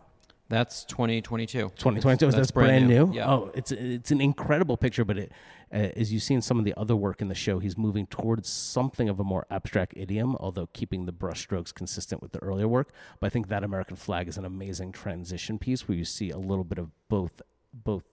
[0.50, 1.60] That's 2022.
[1.78, 2.26] 2022.
[2.26, 3.10] That's, That's, brand, new.
[3.14, 3.32] Yeah.
[3.32, 5.32] Oh, it's it's an incredible picture, but it,
[5.72, 8.50] as you see in some of the other work in the show, he's moving towards
[8.50, 12.90] something of a more abstract idiom, although keeping the brushstrokes consistent with the earlier work.
[13.20, 16.38] But I think that American flag is an amazing transition piece where you see a
[16.38, 17.42] little bit of both
[17.74, 18.04] both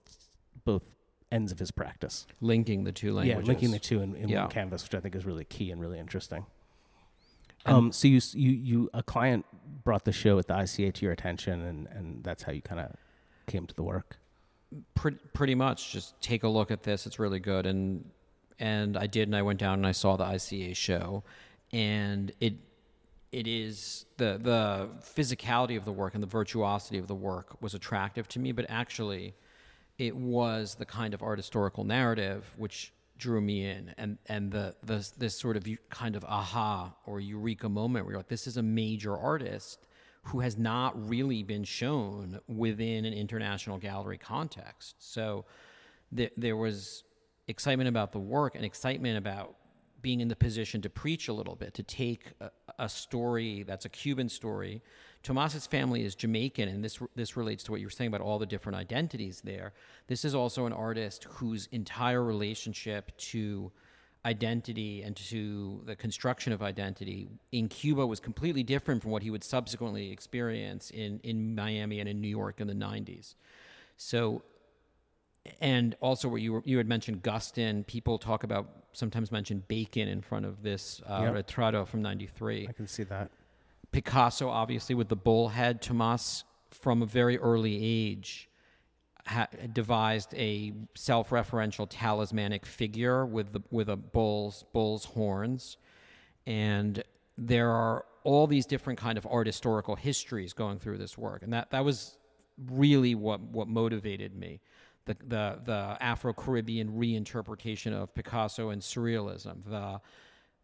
[0.63, 0.85] both
[1.31, 2.25] ends of his practice.
[2.41, 3.43] linking the two languages.
[3.43, 4.41] Yeah, linking the two in, in Yeah.
[4.43, 6.45] one canvas, which I think is really key and really interesting.
[7.65, 9.45] Um, so you you you a client
[9.83, 12.79] brought the show at the ICA to your attention, and and that's how you kind
[12.79, 12.95] of
[13.47, 14.17] came to the work.
[14.95, 17.05] Pretty, pretty much just take a look at this.
[17.05, 17.65] It's really good.
[17.65, 18.09] And
[18.61, 21.23] and i did and i went down and i saw the ica show.
[21.71, 22.55] And it
[23.31, 27.73] it is the the physicality of the work and the virtuosity of the work was
[27.73, 29.35] attractive to me but actually
[29.99, 33.93] it was the kind of art historical narrative which drew me in.
[33.97, 38.19] And and the, the this sort of kind of aha or eureka moment where you're
[38.19, 39.85] like this is a major artist
[40.23, 44.95] who has not really been shown within an international gallery context.
[44.99, 45.45] So
[46.15, 47.03] th- there was
[47.47, 49.55] excitement about the work and excitement about
[50.01, 53.85] being in the position to preach a little bit, to take a, a story that's
[53.85, 54.81] a Cuban story.
[55.23, 58.39] Tomas's family is Jamaican, and this this relates to what you were saying about all
[58.39, 59.73] the different identities there.
[60.07, 63.71] This is also an artist whose entire relationship to
[64.25, 69.29] identity and to the construction of identity in Cuba was completely different from what he
[69.29, 73.35] would subsequently experience in, in Miami and in New York in the 90s.
[73.95, 74.43] So,
[75.61, 80.07] and also where you were, you had mentioned Guston, people talk about sometimes mention Bacon
[80.07, 81.47] in front of this uh, Yep.
[81.47, 82.67] Retrato from 93.
[82.67, 83.31] I can see that.
[83.91, 88.48] Picasso, obviously, with the bullhead, Tomas, from a very early age,
[89.29, 95.77] ha- devised a self-referential talismanic figure with the with a bull's bull's horns,
[96.45, 97.03] and
[97.37, 101.53] there are all these different kind of art historical histories going through this work, and
[101.53, 102.17] that that was
[102.71, 104.61] really what what motivated me.
[105.05, 109.99] The, the, the Afro Caribbean reinterpretation of Picasso and surrealism, the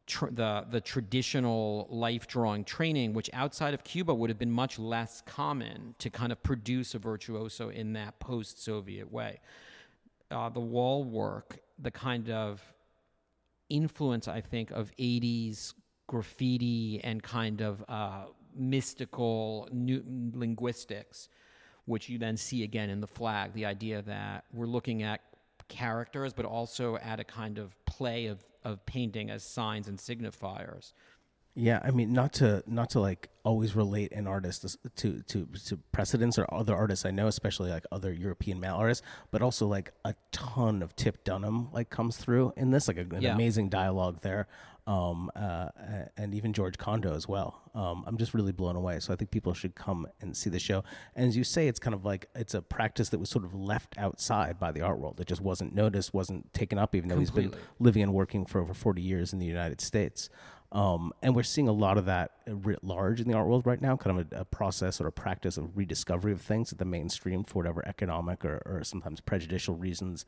[0.05, 4.79] tr- the the traditional life drawing training, which outside of Cuba would have been much
[4.79, 9.39] less common to kind of produce a virtuoso in that post-Soviet way.
[10.31, 12.61] Uh, the wall work, the kind of
[13.69, 15.73] influence I think of '80s
[16.07, 18.25] graffiti and kind of uh,
[18.55, 20.03] mystical new
[20.33, 21.29] linguistics,
[21.85, 23.53] which you then see again in the flag.
[23.53, 25.21] The idea that we're looking at
[25.67, 30.91] characters, but also at a kind of play of, of painting as signs and signifiers.
[31.57, 35.77] Yeah, I mean, not to not to like always relate an artist to to to
[35.93, 39.93] precedents or other artists I know, especially like other European male artists, but also like
[40.03, 43.33] a ton of Tip Dunham like comes through in this, like an Yeah.
[43.35, 44.49] amazing dialogue there,
[44.87, 45.69] um, uh,
[46.15, 47.61] and even George Condo as well.
[47.73, 48.99] Um, I'm just really blown away.
[48.99, 50.83] So I think people should come and see the show.
[51.15, 53.55] And as you say, it's kind of like it's a practice that was sort of
[53.55, 55.19] left outside by the art world.
[55.19, 58.61] It just wasn't noticed, wasn't taken up, even though he's been living and working for
[58.61, 60.29] over 40 years in the United States.
[60.71, 63.81] Um, and we're seeing a lot of that writ large in the art world right
[63.81, 66.85] now, kind of a, a process or a practice of rediscovery of things that the
[66.85, 70.25] mainstream, for whatever economic or, or sometimes prejudicial reasons,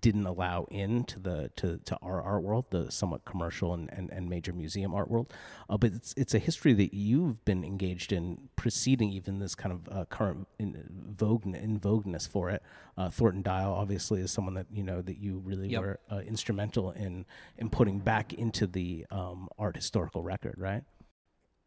[0.00, 4.28] didn't allow into the to, to our art world, the somewhat commercial and, and, and
[4.28, 5.32] major museum art world.
[5.70, 9.72] Uh, but it's it's a history that you've been engaged in preceding even this kind
[9.72, 12.62] of uh, current in, vogue in vogueness for it.
[12.98, 15.80] Uh, Thornton Dial obviously is someone that you know that you really Yep.
[15.80, 17.24] were uh, instrumental in
[17.56, 20.82] in putting back into the um, art historical record, right?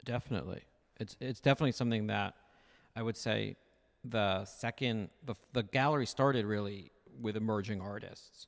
[0.04, 0.64] Definitely,
[1.00, 2.36] it's it's definitely something that
[2.96, 3.56] I would say
[4.04, 6.92] the second the the gallery started really
[7.22, 8.48] with emerging artists,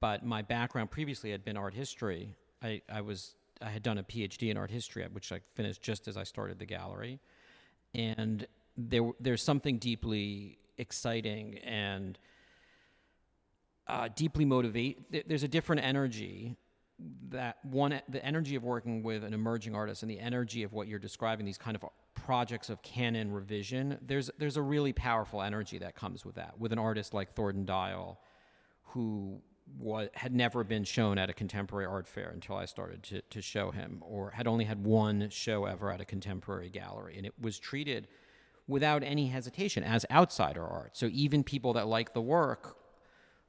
[0.00, 2.34] but my background previously had been art history.
[2.62, 6.08] I I was I had done a PhD in art history, which I finished just
[6.08, 7.20] as I started the gallery,
[7.94, 8.46] and
[8.76, 12.18] there there's something deeply exciting and
[13.86, 15.28] uh, deeply motivate.
[15.28, 16.56] There's a different energy
[17.30, 20.88] that one the energy of working with an emerging artist and the energy of what
[20.88, 21.84] you're describing these kind of
[22.24, 26.72] projects of canon revision there's there's a really powerful energy that comes with that with
[26.72, 28.20] an artist like Thornton Dial
[28.90, 29.40] who
[29.78, 33.42] wa had never been shown at a contemporary art fair until I started to, to
[33.42, 37.34] show him or had only had one show ever at a contemporary gallery and it
[37.40, 38.06] was treated
[38.68, 42.76] without any hesitation as outsider art so even people that like the work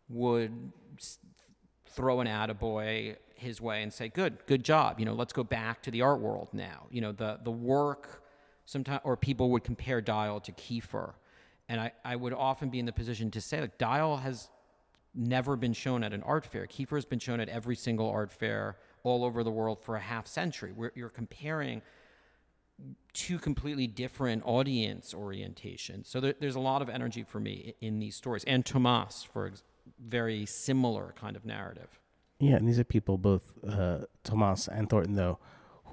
[0.09, 0.71] would
[1.85, 4.99] throw an attaboy his way and say, "Good, good job.
[4.99, 8.22] You know, let's go back to the art world now." You know, the the work
[8.65, 11.13] sometimes, or people would compare Dial to Kiefer,
[11.67, 14.49] and I I would often be in the position to say, like, Dial has
[15.15, 16.65] never been shown at an art fair.
[16.65, 19.99] Kiefer has been shown at every single art fair all over the world for a
[19.99, 20.71] half century.
[20.71, 21.81] Where you're comparing
[23.13, 26.07] two completely different audience orientations.
[26.07, 28.43] So there, there's a lot of energy for me in these stories.
[28.45, 29.63] And Tomas, for ex-
[29.99, 31.99] very similar kind of narrative.
[32.39, 35.37] Yeah, and these are people, both uh, Tomas and Thornton, though,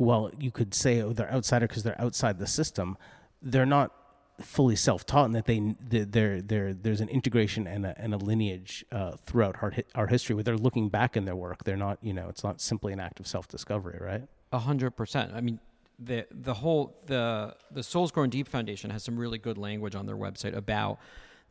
[0.01, 2.97] who, while you could say oh, they're outsider because they're outside the system,
[3.43, 3.93] they're not
[4.41, 5.75] fully self-taught, and that they
[6.05, 10.35] they're, they're there's an integration and a, and a lineage uh, throughout hi- art history
[10.35, 11.65] where they're looking back in their work.
[11.65, 14.23] They're not, you know, it's not simply an act of self-discovery, right?
[14.53, 15.33] A hundred percent.
[15.35, 15.61] I mean,
[15.99, 20.07] the the whole the the Souls Grown Deep Foundation has some really good language on
[20.07, 20.99] their website about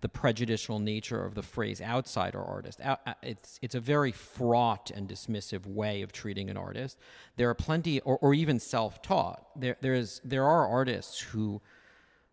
[0.02, 2.80] the prejudicial nature of the phrase outsider artist.
[2.82, 6.98] Uh, It's it's a very fraught and dismissive way of treating an artist.
[7.36, 9.46] There are plenty, or, or even self-taught.
[9.56, 11.62] There there is there are artists who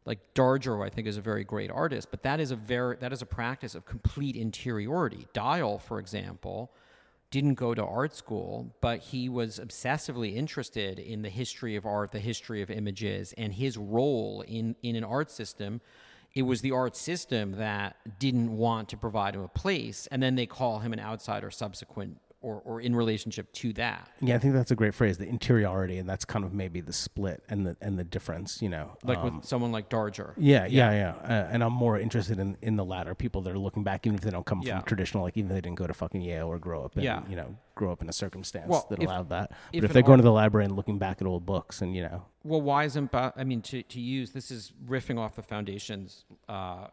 [0.05, 3.13] like Darger, I think, is a very great artist, but that is a very that
[3.13, 5.27] is a practice of complete interiority.
[5.33, 6.71] Dial, for example,
[7.33, 12.13] didn't go to art school, but he was obsessively interested in the history of art,
[12.13, 15.81] the history of images, and his role in in an art system.
[16.37, 20.35] It was the art system that didn't want to provide him a place, and then
[20.35, 24.09] they call him an outsider subsequent or, or in relationship to that.
[24.21, 26.93] Yeah, I think that's a great phrase, the interiority, and that's kind of maybe the
[26.93, 28.97] split and the and the difference, you know.
[29.03, 30.33] Like Um, with someone like Darger.
[30.37, 31.15] Yeah, yeah, yeah.
[31.29, 34.15] Uh, and I'm more interested in, in the latter people that are looking back, even
[34.17, 34.77] if they don't come Yeah.
[34.79, 37.03] from traditional, like even if they didn't go to fucking Yale or grow up in,
[37.03, 37.23] Yeah.
[37.29, 39.51] you know, grow up in a circumstance Well, that if- allowed that.
[39.75, 42.03] But if they're going to the library and looking back at old books and, you
[42.03, 45.43] know, Well, why isn't Ba- I mean to to use this is riffing off the
[45.43, 46.87] foundation's uh,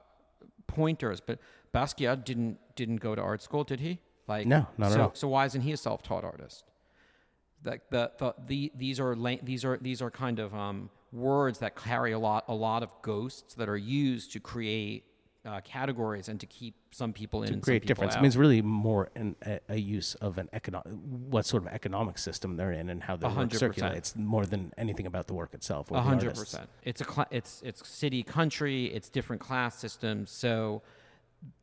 [0.65, 1.37] pointers, but
[1.73, 3.99] Basquiat didn't didn't go to art school, did he?
[4.27, 5.11] Like No, not at so, all.
[5.13, 6.63] So why isn't he a self-taught artist?
[7.63, 11.59] Like the, the, the these are la- these are these are kind of um, words
[11.59, 15.05] that carry a lot a lot of ghosts that are used to create
[15.45, 18.15] uh, categories and to keep some people in, it's a and some great people difference.
[18.15, 20.87] I mean, it's really more an, a, a use of an economic,
[21.29, 24.73] what sort of economic system they're in and how their A work circulates more than
[24.77, 25.91] anything about the work itself.
[25.91, 26.69] or A the hundred percent.
[26.83, 28.85] It's a cla- it's it's city country.
[28.85, 30.31] It's different class systems.
[30.31, 30.81] So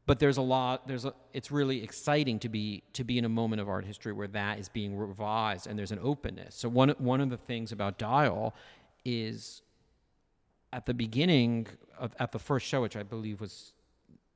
[0.06, 3.28] but there's a lot there's a it's really exciting to be to be in a
[3.28, 6.54] moment of art history where that is being revised and there's an openness.
[6.54, 8.54] So one one of the things about dial
[9.04, 9.62] is
[10.72, 11.66] at the beginning
[11.98, 13.72] of at the first show which i believe was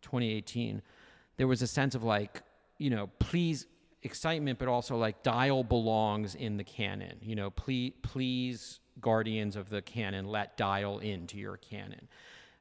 [0.03, 0.82] 2018
[1.36, 2.42] there was a sense of like
[2.78, 3.66] you know please
[4.03, 9.68] excitement but also like dial belongs in the canon you know please please guardians of
[9.70, 12.09] the canon let dial into your canon.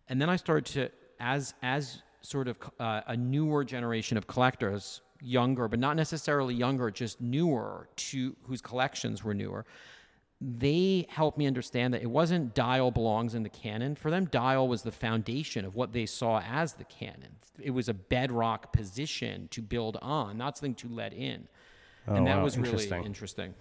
[0.10, 5.02] And then i started to as as sort of uh, a newer generation of collectors,
[5.22, 9.66] younger, but not necessarily younger, just newer to whose collections were newer.
[10.42, 13.96] They helped me understand that it wasn't Dial belongs in the canon.
[13.96, 17.36] For them, Dial was the foundation of what they saw as the canon.
[17.62, 21.48] It was a bedrock position to build on, not something to let in.
[22.08, 22.44] Oh, and that wow.
[22.44, 23.04] was really Interesting.
[23.06, 23.54] interesting.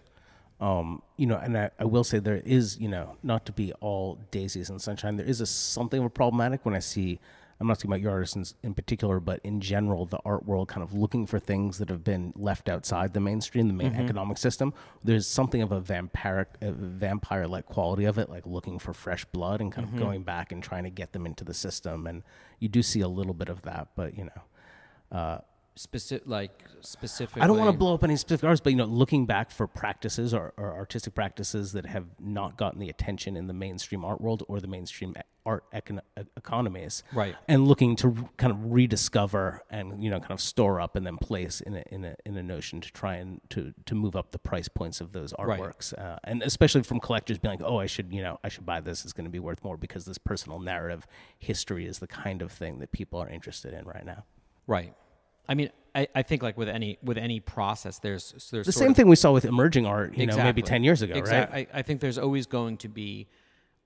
[0.61, 3.73] um, you know, and I, I will say there is, you know, not to be
[3.75, 7.19] all daisies and sunshine, there is a something of a problematic when I see.
[7.63, 10.83] I'm not talking about your artists in particular, but in general, the art world kind
[10.83, 14.75] of looking for things that have been left outside the mainstream, the main economic system.
[15.05, 19.61] There's something of a vampiric, a vampire-like quality of it, like looking for fresh blood
[19.61, 22.09] and kind of going back and trying to get them into the system.
[22.09, 22.25] And
[22.59, 25.39] you do see a little bit of that, but you know, uh,
[25.75, 28.85] Specific, like specific I don't want to blow up any specific artists, but you know,
[28.85, 33.47] looking back for practices or, or artistic practices that have not gotten the attention in
[33.47, 35.15] the mainstream art world or the mainstream
[35.47, 36.03] art econ-
[36.37, 37.35] economies, Right.
[37.49, 41.17] And looking to kind of rediscover and you know, kind of store up and then
[41.17, 44.31] place in a in a in a notion to try and to to move up
[44.33, 45.59] the price points of those Right.
[45.59, 48.67] artworks, uh, and especially from collectors being like, oh, I should you know, I should
[48.67, 49.05] buy this.
[49.05, 51.07] It's going to be worth more because this personal narrative
[51.39, 54.25] history is the kind of thing that people are interested in right now.
[54.67, 54.95] Right.
[55.49, 58.91] I mean, I, I think like with any with any process, there's there's The same
[58.91, 61.69] of- thing we saw with emerging art, you know, maybe ten years ago, Exact- right?
[61.73, 63.29] I, I think there's always going to be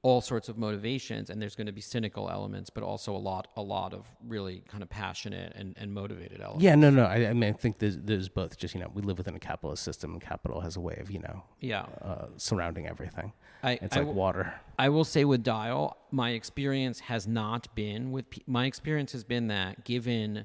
[0.03, 3.49] all sorts of motivations, and there's going to be cynical elements, but also a lot
[3.57, 6.63] a lot of really kind of passionate and, and motivated elements.
[6.63, 7.07] Yeah, no, no.
[7.07, 8.57] I, I mean, I think there's, there's both.
[8.57, 11.11] Just you know, we live within a capitalist system, and capital has a way of
[11.11, 11.87] you know Yeah.
[12.03, 13.33] uh, surrounding everything.
[13.65, 14.55] I- it's I like w- water.
[14.79, 19.25] I will say with Dial, my experience has not been with pe- my experience has
[19.25, 20.45] been that given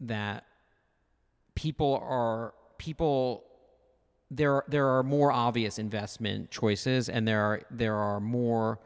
[0.00, 0.44] that
[1.54, 3.44] people are people
[4.30, 8.78] there there are more obvious investment choices and there are there are more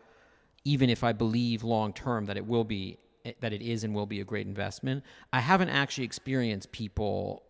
[0.64, 2.98] even if I believe long term that it will be
[3.40, 5.02] that it is and will be a great investment.
[5.32, 7.42] I haven't actually experienced people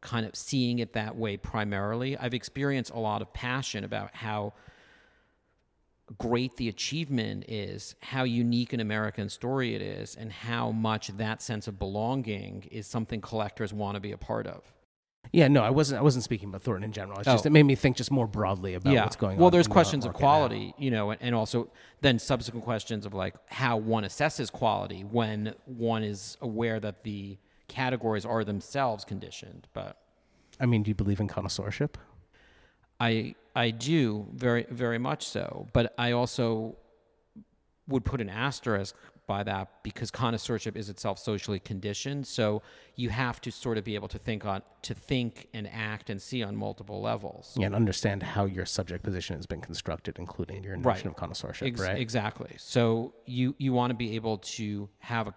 [0.00, 2.16] kind of seeing it that way primarily.
[2.16, 4.54] I've experienced a lot of passion about how
[6.16, 11.42] great the achievement is, how unique an American story it is, and how much that
[11.42, 14.72] sense of belonging is something collectors want to be a part of.
[15.32, 15.98] Yeah, no, I wasn't.
[15.98, 17.18] I wasn't speaking about Thornton in general.
[17.18, 17.48] It's just Oh.
[17.48, 19.42] it made me think just more broadly about what's going on.
[19.42, 22.64] Well, there's in the art questions of quality, you know, and, and also then subsequent
[22.64, 27.36] questions of like how one assesses quality when one is aware that the
[27.66, 29.68] categories are themselves conditioned.
[29.74, 29.98] But
[30.58, 31.98] I mean, do you believe in connoisseurship?
[32.98, 36.76] I I do very very much so, but I also
[37.88, 38.94] would put an asterisk
[39.26, 42.26] by that because connoisseurship is itself socially conditioned.
[42.26, 42.62] So
[42.96, 46.22] you have to sort of be able to think on to think and act and
[46.22, 47.54] see on multiple levels.
[47.58, 51.06] Yeah, and understand how your subject position has been constructed, including your notion Right.
[51.06, 51.98] of connoisseurship, Ex- right?
[51.98, 52.54] Exactly.
[52.58, 55.34] So you you want to be able to have a.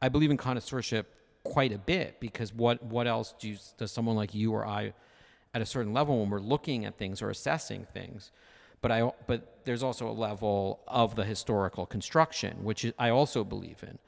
[0.00, 1.04] I believe in connoisseurship
[1.44, 4.94] quite a bit because what what else do you, does someone like you or I,
[5.54, 8.32] at a certain level, when we're looking at things or assessing things,
[8.82, 13.82] but I but there's also a level of the historical construction which I also believe
[13.82, 13.98] in.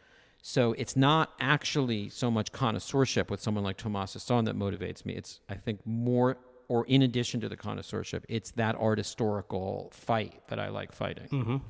[0.43, 5.15] So it's not actually so much connoisseurship with someone like Tomas Esson that motivates me.
[5.15, 6.37] It's I think more
[6.69, 11.63] or in addition to the connoisseurship, it's that art historical fight that I like fighting.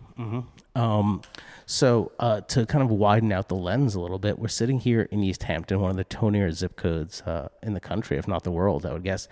[0.75, 1.23] Um,
[1.67, 5.03] so uh, to kind of widen out the lens a little bit, we're sitting here
[5.11, 8.43] in East Hampton, one of the tonier zip codes uh, in the country, if not
[8.43, 9.29] the world, I would guess.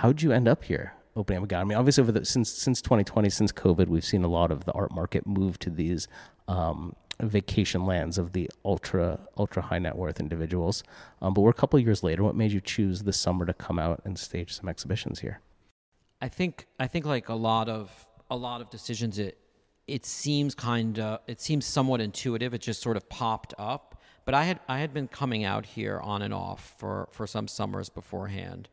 [0.00, 1.62] How'd you end up here opening up a gallery?
[1.62, 4.72] I mean, obviously, the, since since 2020, since COVID, we've seen a lot of the
[4.72, 6.06] art market move to these
[6.48, 10.84] um, vacation lands of the ultra ultra high net worth individuals.
[11.22, 12.22] Um, but we're a couple years later.
[12.22, 15.40] What made you choose this summer to come out and stage some exhibitions here?
[16.20, 19.38] I think I think like a lot of a lot of decisions it
[19.86, 24.34] it seems kind of it seems somewhat intuitive it just sort of popped up but
[24.34, 27.88] I had I had been coming out here on and off for for some summers
[27.88, 28.68] beforehand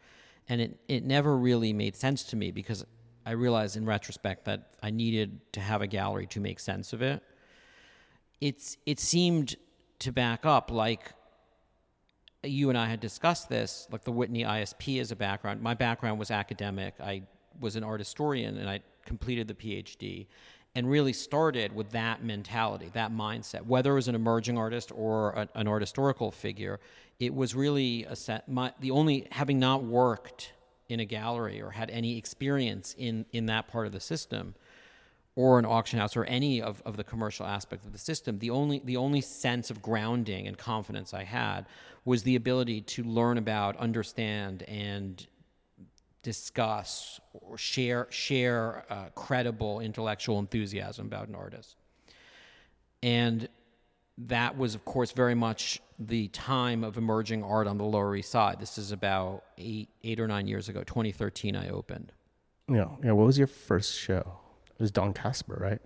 [0.49, 2.85] and it it never really made sense to me because
[3.25, 7.01] I realized in retrospect that I needed to have a gallery to make sense of
[7.01, 7.23] it
[8.41, 9.55] it's it seemed
[9.99, 11.13] to back up like
[12.43, 15.61] you and I had discussed this, like the Whitney ISP as a background.
[15.61, 16.95] My background was academic.
[16.99, 17.23] I
[17.59, 20.27] was an art historian and I completed the PhD.
[20.75, 23.63] and really started with that mentality, that mindset.
[23.63, 26.79] Whether it was an emerging artist or an art historical figure,
[27.19, 28.49] it was really a set.
[28.49, 30.53] My, the only having not worked
[30.89, 34.55] in a gallery or had any experience in in that part of the system,
[35.35, 38.49] or an auction house or any of, of the commercial aspect of the system, the
[38.49, 41.65] only the only sense of grounding and confidence I had
[42.05, 45.25] was the ability to learn about, understand, and
[46.21, 51.75] discuss or share share uh, credible intellectual enthusiasm about an artist.
[53.01, 53.49] And
[54.17, 58.31] that was, of course, very much the time of emerging art on the Lower East
[58.31, 58.59] Side.
[58.59, 60.83] This is about eight eight or nine years ago.
[60.83, 62.11] 2013, I opened.
[62.69, 63.11] Yeah, yeah.
[63.11, 64.39] What was your first show?
[64.71, 65.81] It was Dawn Kasper, right?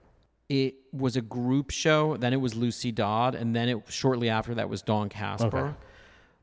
[0.49, 2.17] It was a group show.
[2.17, 5.57] Then it was Lucy Dodd, and then it shortly after that was Dawn Kasper.
[5.57, 5.73] Okay.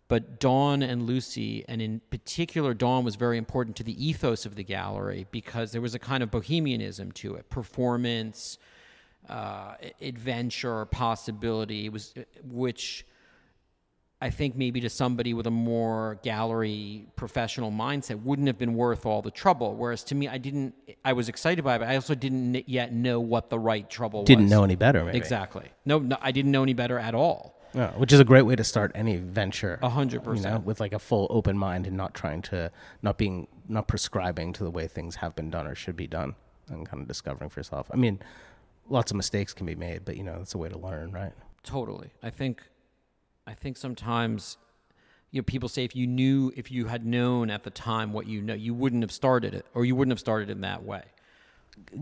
[0.06, 4.54] But Dawn and Lucy, and in particular, Dawn was very important to the ethos of
[4.54, 8.58] the gallery because there was a kind of bohemianism to it, performance,
[9.28, 11.86] uh, adventure, possibility.
[11.86, 12.12] It was
[12.44, 13.06] which
[14.20, 19.04] I think maybe to somebody with a more gallery professional mindset wouldn't have been worth
[19.04, 19.74] all the trouble.
[19.74, 20.74] Whereas to me, I didn't.
[21.04, 24.20] I was excited by it, but I also didn't yet know what the right trouble
[24.20, 24.26] was.
[24.26, 25.18] Didn't know any better, maybe.
[25.18, 25.66] exactly.
[25.84, 27.60] No, no, I didn't know any better at all.
[27.74, 29.78] Yeah, which is a great way to start any venture.
[29.82, 30.64] A hundred percent.
[30.64, 32.70] with like a full open mind and not trying to,
[33.02, 36.36] not being, not prescribing to the way things have been done or should be done,
[36.70, 37.90] and kind of discovering for yourself.
[37.92, 38.20] I mean,
[38.88, 41.32] lots of mistakes can be made, but you know, it's a way to learn, right?
[41.64, 42.10] Totally.
[42.22, 42.62] I think
[43.46, 44.56] I think sometimes
[45.30, 48.26] you know people say if you knew if you had known at the time what
[48.26, 51.02] you know, you wouldn't have started it or you wouldn't have started in that way.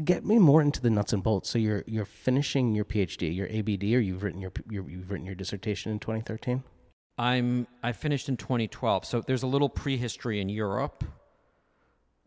[0.04, 1.48] Get me more into the nuts and bolts.
[1.48, 5.26] So you're you're finishing your PhD, your ABD, or you've written your, your you've written
[5.26, 6.62] your dissertation in 2013.
[7.18, 9.04] I'm I finished in 2012.
[9.04, 11.04] So there's a little prehistory in Europe.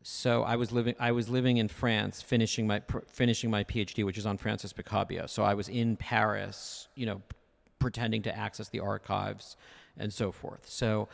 [0.01, 4.17] So I was living I was living in France finishing my finishing my PhD which
[4.17, 5.27] is on Francis Picabia.
[5.27, 7.21] So I was in Paris, you know,
[7.85, 9.55] pretending to access the archives
[9.95, 10.67] and so forth.
[10.67, 11.07] So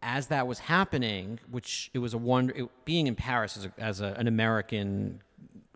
[0.00, 3.72] as that was happening, which it was a wonder it, being in Paris as, a,
[3.78, 5.20] as a, an American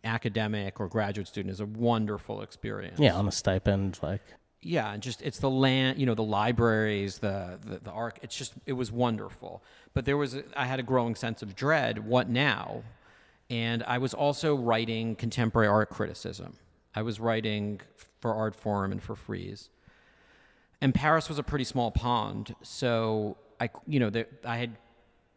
[0.05, 3.01] academic or graduate student is a wonderful experience.
[3.01, 4.23] Yeah, on a stipend, like.
[4.61, 8.37] Yeah and just it's the land you know the libraries the the, the arc it's
[8.37, 9.61] just it was wonderful.
[9.93, 12.85] But there was a, i had a growing sense of dread what now?
[13.51, 16.55] And i was also writing contemporary art criticism.
[16.95, 17.81] I was writing
[18.21, 19.71] for Artforum and for Frieze
[20.81, 24.77] and paris was a pretty small pond so i you know there, i had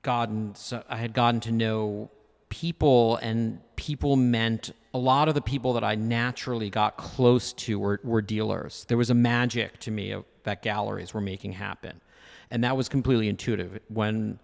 [0.01, 2.09] gotten so i had gotten to know
[2.49, 7.79] people and people meant a lot of the people that i naturally got close to
[7.79, 8.85] were, were dealers.
[8.89, 12.01] There was a magic to me of, that galleries were making happen.
[12.49, 13.79] And that was completely intuitive.
[13.87, 14.39] When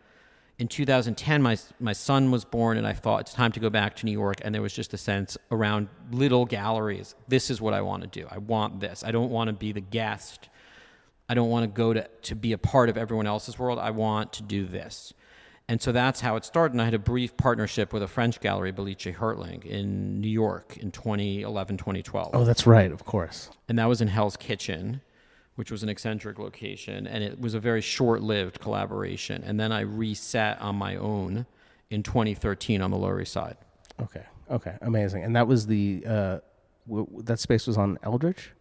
[0.59, 3.95] in 2010 my my son was born and I thought it's time to go back
[3.97, 7.15] to New York and there was just a sense around little galleries.
[7.27, 8.27] This is what I want to do.
[8.29, 9.03] I want this.
[9.03, 10.49] I don't want to be the guest
[11.29, 13.91] I don't want to go to to be a part of everyone else's world I
[13.91, 15.13] want to do this
[15.69, 18.39] and so that's how it started and I had a brief partnership with a French
[18.39, 23.49] gallery Balice Hertling in New York in 2011 2012 oh, that's right, of course.
[23.67, 25.01] and that was in Hell's Kitchen,
[25.55, 29.43] which was an eccentric location, and it was a very short-lived collaboration.
[29.43, 31.47] And then I reset on my own
[31.89, 33.57] in 2013 on the Lower East Side.
[33.99, 35.23] Okay, okay, amazing.
[35.23, 36.37] And that was the uh,
[36.87, 38.51] w- that space was on Eldridge.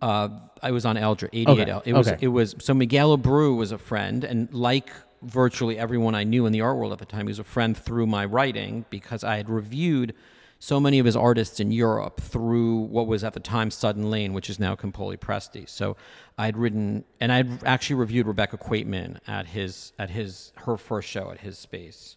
[0.00, 0.28] Uh,
[0.62, 1.68] I was on Eldridge, 88.
[1.68, 2.18] Okay, It was okay.
[2.20, 4.90] it was so Miguel Abreu was a friend, and like
[5.22, 7.76] virtually everyone I knew in the art world at the time, he was a friend
[7.76, 10.14] through my writing because I had reviewed
[10.58, 14.32] so many of his artists in Europe through what was at the time Sutton Lane,
[14.32, 15.68] which is now Campoli Presti.
[15.68, 15.96] So
[16.38, 21.30] I'd written and I'd actually reviewed Rebecca Quaytman at his at his her first show
[21.30, 22.15] at his space.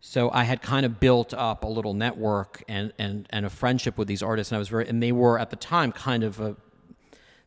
[0.00, 3.98] So I had kind of built up a little network and, and, and a friendship
[3.98, 6.40] with these artists, and I was very and they were at the time kind of
[6.40, 6.56] a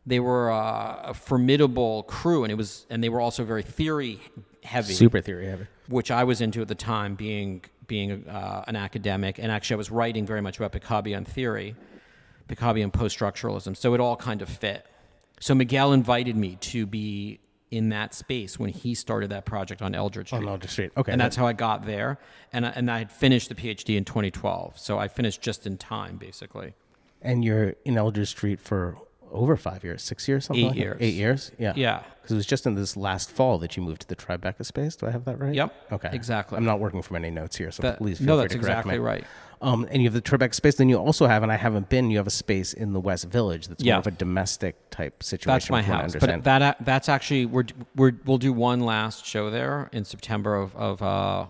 [0.06, 4.20] they were a, a formidable crew, and it was and they were also very theory
[4.64, 5.66] heavy Super theory heavy.
[5.88, 9.78] which I was into at the time, being being uh, an academic, and actually I
[9.78, 11.76] was writing very much about Picabia theory,
[12.48, 13.76] Picabia post structuralism.
[13.76, 14.86] So it all kind of fit.
[15.40, 17.40] So Miguel invited me to be
[17.74, 20.40] in that space when he started that project on Eldridge Street.
[20.44, 20.92] On Eldridge Street.
[20.96, 22.20] Okay, and that- that's how I got there.
[22.54, 25.78] And I, and I had finished the PhD in 2012, so I finished just in
[25.78, 26.74] time, basically.
[27.22, 28.98] And you're in Eldridge Street for
[29.34, 30.82] over five years, six years, something Eight like that?
[30.82, 30.98] years.
[31.02, 31.74] Eight years, yeah.
[31.76, 32.04] Yeah.
[32.22, 34.96] Because it was just in this last fall that you moved to the Tribeca space.
[34.96, 35.54] Do I have that right?
[35.54, 36.10] Yep, Okay.
[36.14, 36.58] exactly.
[36.58, 38.60] I'm not working from any notes here, so That- please feel no, free that's to
[38.60, 39.00] correct exactly me.
[39.04, 39.24] right.
[39.62, 40.76] Um, and you have the Tribeca space.
[40.76, 42.12] Then you also have, and I haven't been.
[42.12, 43.94] You have a space in the West Village that's Yeah.
[43.94, 45.54] more of a domestic type situation.
[45.54, 46.16] That's my from what I house.
[46.20, 47.64] But that that's actually we're,
[47.96, 51.46] we're we'll do one last show there in September of of uh,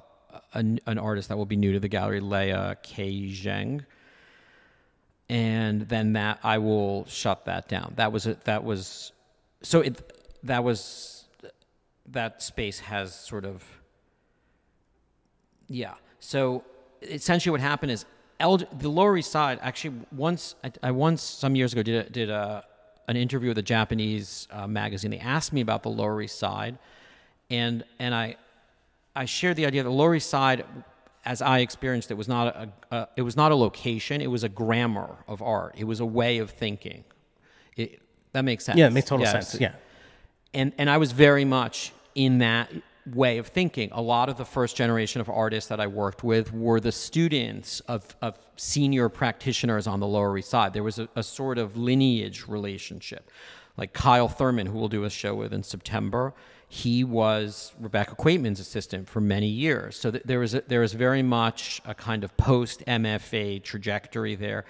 [0.54, 3.84] an, an artist that will be new to the gallery, Leia K Zheng.
[5.30, 7.94] And then that I will shut that down.
[7.96, 8.44] That was it.
[8.46, 9.12] That was
[9.62, 10.12] so it.
[10.44, 11.26] That was
[12.08, 13.64] that space has sort of
[15.68, 15.94] yeah.
[16.20, 16.64] So
[17.02, 18.06] essentially, what happened is
[18.40, 19.60] El- the Lower East Side.
[19.62, 22.66] Actually, once I, I once some years ago did a, did a
[23.08, 25.12] an interview with a Japanese uh, magazine.
[25.12, 26.78] They asked me about the Lower East Side,
[27.50, 28.36] and and I
[29.16, 30.66] I shared the idea that the Lower East Side,
[31.26, 34.22] as I experienced it, was not a, a it was not a location.
[34.22, 35.76] It was a grammar of art.
[35.78, 37.04] It was a way of thinking.
[37.78, 38.02] It,
[38.34, 38.78] that makes sense.
[38.78, 39.50] Yeah, it makes total Yes.
[39.52, 39.62] sense.
[39.62, 39.74] Yeah.
[40.54, 42.72] and and I was very much in that
[43.14, 43.90] way of thinking.
[43.92, 47.80] A lot of the first generation of artists that I worked with were the students
[47.82, 50.72] of, of senior practitioners on the Lower East Side.
[50.74, 53.30] There was a, a sort of lineage relationship.
[53.76, 56.34] Like Kyle Thurman, who we'll do a show with in September,
[56.74, 59.96] he was Rebecca Quaytman's assistant for many years.
[59.96, 64.34] So th- there was a, there was very much a kind of post MFA trajectory
[64.34, 64.66] there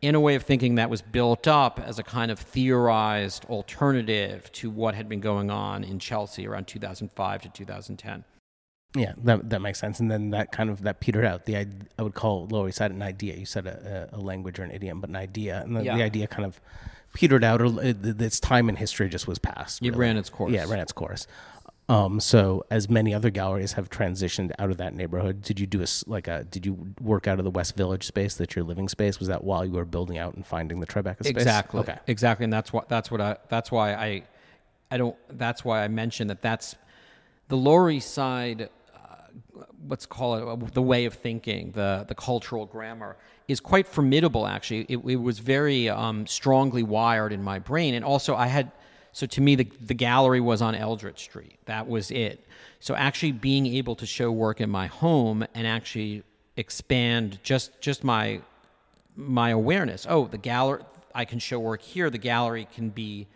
[0.00, 4.52] in a way of thinking that was built up as a kind of theorized alternative
[4.52, 8.24] to what had been going on in Chelsea around 2005 to 2010.
[8.94, 9.98] Yeah, that that makes sense.
[9.98, 11.44] And then that kind of that petered out.
[11.44, 11.56] The
[11.98, 13.34] I would call Lower East Side an idea.
[13.34, 15.96] You said a, a a language or an idiom, but an idea, and the, Yeah.
[15.96, 16.60] the idea kind of
[17.18, 17.60] petered out.
[17.60, 19.82] Or it, its time in history just was past.
[19.82, 19.98] It really.
[19.98, 20.52] ran its course.
[20.52, 21.26] Yeah, it ran its course.
[21.90, 25.82] Um, so as many other galleries have transitioned out of that neighborhood, did you do
[25.82, 28.88] a like a did you work out of the West Village space that's your living
[28.88, 29.18] space?
[29.18, 31.30] Was that while you were building out and finding the Tribeca space?
[31.30, 31.80] Exactly.
[31.80, 31.98] Okay.
[32.06, 34.22] Exactly, and that's what that's what I that's why I
[34.90, 36.76] I don't that's why I mentioned that that's
[37.48, 38.68] the Lower East Side.
[38.94, 43.16] Uh, let's call it uh, the way of thinking, the the cultural grammar
[43.46, 44.46] is quite formidable.
[44.46, 48.70] Actually, it, it was very um, strongly wired in my brain, and also I had.
[49.12, 51.58] So to me, the the gallery was on Eldridge Street.
[51.64, 52.44] That was it.
[52.80, 56.22] So actually, being able to show work in my home and actually
[56.56, 58.40] expand just just my
[59.16, 60.06] my awareness.
[60.08, 60.82] Oh, the gallery,
[61.14, 62.10] I can show work here.
[62.10, 63.26] The gallery can be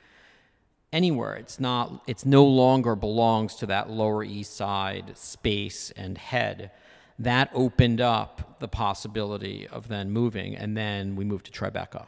[0.92, 1.34] anywhere.
[1.34, 6.70] It's not, it's no longer belongs to that Lower East Side space and head.
[7.18, 12.06] That opened up the possibility of then moving, and then we moved to Tribeca.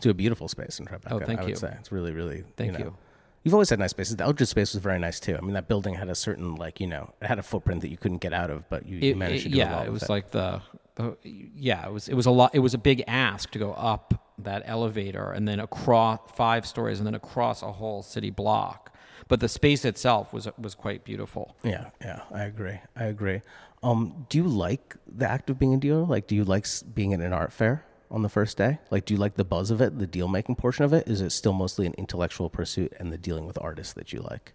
[0.00, 1.10] To a beautiful space in Tribeca.
[1.12, 1.56] Oh, thank I would you.
[1.56, 2.44] say it's really, really.
[2.56, 2.78] Thank you.
[2.78, 2.84] you.
[2.86, 2.96] Know,
[3.42, 4.16] You've always had nice spaces.
[4.16, 5.36] The Eldridge space was very nice too.
[5.36, 7.90] I mean, that building had a certain like you know, it had a footprint that
[7.90, 9.82] you couldn't get out of, but you, you It- managed to do yeah, a lot
[9.82, 10.60] Yeah, it was like the,
[10.96, 12.54] the, yeah, it was it was a lot.
[12.54, 16.98] It was a big ask to go up that elevator and then across five stories
[16.98, 18.92] and then across a whole city block.
[19.28, 21.56] But the space itself was was quite beautiful.
[21.64, 22.78] Yeah, yeah, I agree.
[22.94, 23.42] I agree.
[23.82, 26.04] Um, do you like the act of being a dealer?
[26.04, 28.78] Like, do you like being at an art fair on the first day?
[28.90, 31.08] Like, do you like the buzz of it, the deal making portion of it?
[31.08, 34.54] Is it still mostly an intellectual pursuit and the dealing with artists that you like?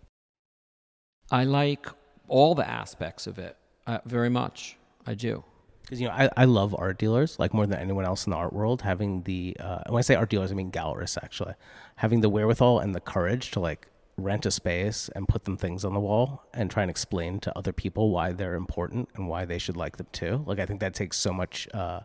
[1.30, 1.88] I like
[2.28, 3.58] all the aspects of it
[3.88, 4.78] uh, very much.
[5.06, 5.44] I do.
[5.92, 8.38] Because you know, I, I love art dealers like more than anyone else in the
[8.38, 8.82] art world.
[8.82, 11.54] Having the uh, when I say art dealers, I mean gallerists actually,
[11.98, 15.84] having the wherewithal and the courage to like rent a space and put them things
[15.84, 19.44] on the wall and try and explain to other people why they're important and why
[19.44, 20.42] they should like them too.
[20.48, 22.00] Like I think that takes so much, uh,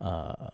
[0.00, 0.48] uh,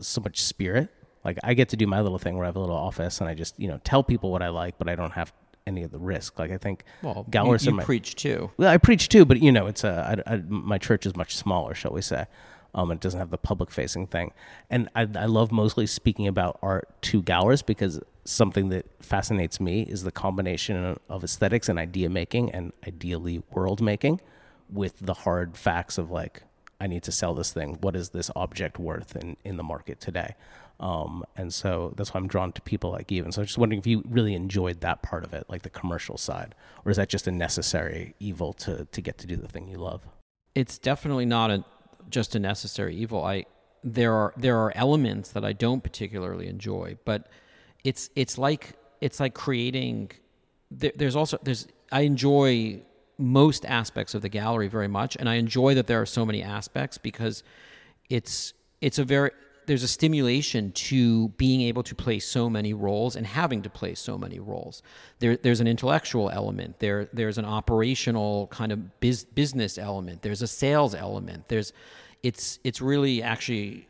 [0.00, 0.88] so much spirit.
[1.24, 3.30] Like I get to do my little thing where I have a little office and
[3.30, 5.32] I just you know tell people what I like, but I don't have
[5.66, 6.38] any of the risk.
[6.38, 8.50] Like I think Well, gallerists you, you my, preach too.
[8.56, 11.36] well, I preach too, but you know, it's a I, I, my church is much
[11.36, 12.26] smaller, shall we say?
[12.74, 14.32] Um, it doesn't have the public facing thing,
[14.68, 19.82] and I, I love mostly speaking about art to gallerists because something that fascinates me
[19.82, 24.20] is the combination of aesthetics and idea making, and ideally world making,
[24.68, 26.42] with the hard facts of like
[26.78, 27.78] I need to sell this thing.
[27.80, 30.34] What is this object worth in in the market today?
[30.78, 33.10] Um, and so that's why I'm drawn to people like.
[33.10, 35.70] And so I'm just wondering if you really enjoyed that part of it, like the
[35.70, 36.54] commercial side,
[36.84, 39.78] or is that just a necessary evil to to get to do the thing you
[39.78, 40.02] love?
[40.54, 41.64] It's definitely not a
[42.10, 43.24] just a necessary evil.
[43.24, 43.46] I
[43.82, 47.28] there are there are elements that I don't particularly enjoy, but
[47.84, 50.10] it's it's like it's like creating.
[50.70, 52.82] There, there's also there's I enjoy
[53.18, 56.42] most aspects of the gallery very much, and I enjoy that there are so many
[56.42, 57.42] aspects because
[58.10, 59.30] it's it's a very
[59.66, 63.94] there's a stimulation to being able to play so many roles and having to play
[63.94, 64.82] so many roles.
[65.18, 66.78] There, there's an intellectual element.
[66.78, 70.22] There, there's an operational kind of biz, business element.
[70.22, 71.48] There's a sales element.
[71.48, 71.72] There's,
[72.22, 73.88] it's, it's really actually,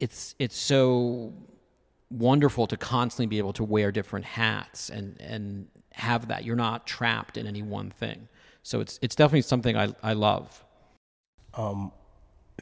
[0.00, 1.32] it's, it's so
[2.10, 6.44] wonderful to constantly be able to wear different hats and, and have that.
[6.44, 8.28] You're not trapped in any one thing.
[8.62, 10.62] So it's, it's definitely something I, I love.
[11.54, 11.92] Um,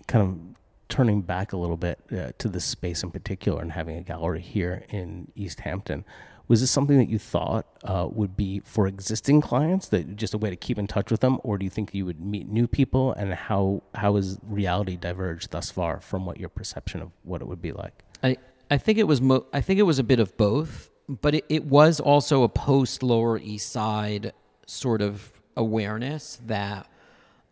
[0.07, 0.64] kind of
[0.95, 4.41] turning back a little bit uh, to this space in particular and having a gallery
[4.41, 6.05] here in East Hampton.
[6.47, 10.39] Was this something that you thought uh, would be for existing clients, that just a
[10.39, 12.69] way to keep in touch with them, or do you think you would meet new
[12.69, 13.13] people?
[13.15, 17.49] And how how has reality diverged thus far from what your perception of what it
[17.49, 18.05] would be like?
[18.23, 18.37] I,
[18.71, 21.45] I think it was mo- I think it was a bit of both, but it,
[21.49, 24.33] it was also a post Lower East Side
[24.67, 26.87] sort of awareness that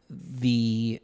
[0.08, 1.00] the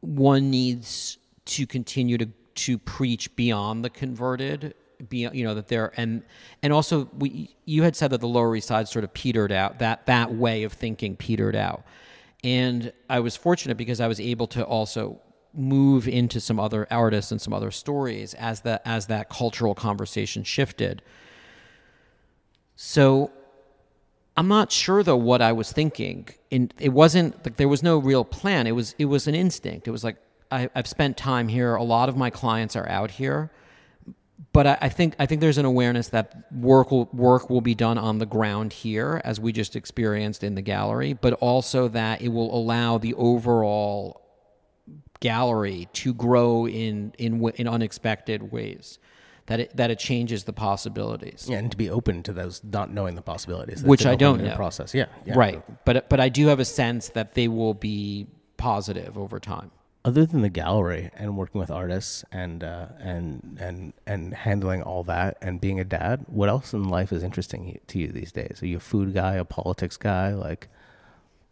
[0.00, 4.74] one needs to continue to to preach beyond the converted
[5.08, 6.22] be you know that there and
[6.62, 9.78] and also we you had said that the lower east side sort of petered out
[9.78, 11.84] that that way of thinking petered out.
[12.42, 15.20] And i was fortunate because i was able to also
[15.52, 20.44] move into some other artists and some other stories as that as that cultural conversation
[20.44, 21.02] shifted.
[22.76, 23.30] So
[24.36, 26.28] i'm not sure though what i was thinking.
[26.50, 28.66] And it wasn't like there was no real plan.
[28.66, 29.88] It was it was an instinct.
[29.88, 30.16] It was like
[30.50, 33.50] I, i've spent time here a lot of my clients are out here
[34.54, 37.74] but I, I, think I think there's an awareness that work will work will be
[37.74, 42.22] done on the ground here, as we just experienced in the gallery, but also that
[42.22, 44.22] it will allow the overall
[45.18, 49.00] gallery to grow in in in unexpected ways.
[49.46, 51.46] That it that it changes the possibilities.
[51.50, 54.54] Yeah, and to be open to those, not knowing the possibilities, which I don't know.
[54.54, 55.62] Process, yeah, yeah, right.
[55.84, 59.72] But but I do have a sense that they will be positive over time
[60.04, 65.02] other than the gallery and working with artists and uh, and and and handling all
[65.04, 68.62] that and being a dad, what else in life is interesting to you these days?
[68.62, 70.34] Are you a food guy, a politics guy?
[70.34, 70.68] Like,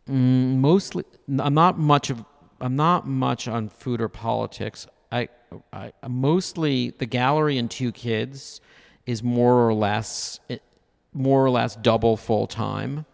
[0.09, 1.05] mm, mostly,
[1.39, 2.25] I'm not much of.
[2.61, 4.87] I'm not much on food or politics.
[5.11, 5.29] I,
[5.73, 8.61] I mostly the gallery and two kids
[9.05, 10.39] is more or less
[11.13, 13.05] more or less double full time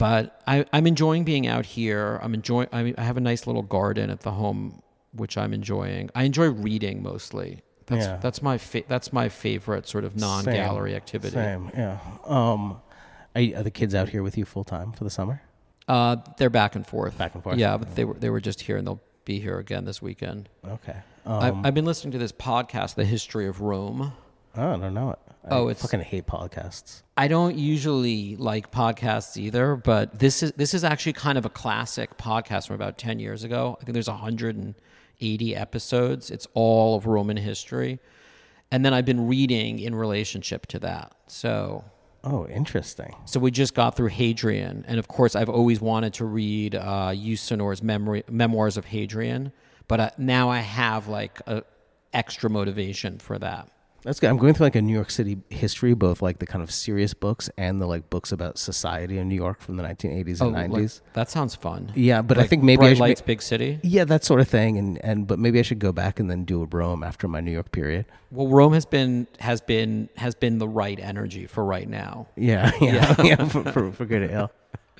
[0.00, 2.18] but I, am enjoying being out here.
[2.22, 2.68] I'm enjoying.
[2.72, 4.80] I, I, have a nice little garden at the home,
[5.12, 6.08] which I'm enjoying.
[6.14, 7.60] I enjoy reading mostly.
[7.84, 8.16] That's yeah.
[8.16, 11.34] that's my fa- that's my favorite sort of non-gallery same, activity.
[11.34, 11.98] Same, yeah.
[12.24, 12.80] Um,
[13.36, 15.42] are, are, the kids out here with you full time for the summer?
[15.86, 17.18] Uh, they're back and forth.
[17.18, 17.58] Back and forth.
[17.58, 20.48] Yeah, but they were they were just here, and they'll be here again this weekend.
[20.66, 20.96] Okay.
[21.26, 24.14] Um, I've, I've been listening to this podcast, The History of Rome.
[24.56, 25.18] Oh, I don't know it.
[25.44, 27.02] I oh, it's fucking hate podcasts.
[27.16, 31.50] I don't usually like podcasts either, but this is this is actually kind of a
[31.50, 33.78] classic podcast from about ten years ago.
[33.80, 36.30] I think there's 180 episodes.
[36.30, 38.00] It's all of Roman history,
[38.70, 41.14] and then I've been reading in relationship to that.
[41.26, 41.84] So.
[42.22, 43.16] Oh, interesting.
[43.24, 47.12] So we just got through Hadrian, and of course, I've always wanted to read uh,
[47.14, 49.52] Yourcenar's memory, memoirs of Hadrian,
[49.88, 51.62] but uh, now I have like a
[52.12, 53.70] extra motivation for that.
[54.02, 54.30] That's good.
[54.30, 57.14] I'm going through like a New York City history, both like the kind of serious
[57.14, 60.70] books and the like books about society in New York from the 1980s and 90s.
[60.70, 61.92] Like, that sounds fun.
[61.94, 63.78] Yeah, but like I think maybe Bright I should Lights, Big City.
[63.82, 64.78] Yeah, that sort of thing.
[64.78, 67.40] And and but maybe I should go back and then do a Rome after my
[67.40, 68.06] New York period.
[68.30, 72.28] Well, Rome has been has been has been the right energy for right now.
[72.36, 74.50] Yeah, yeah, yeah, for, for, for good at ill.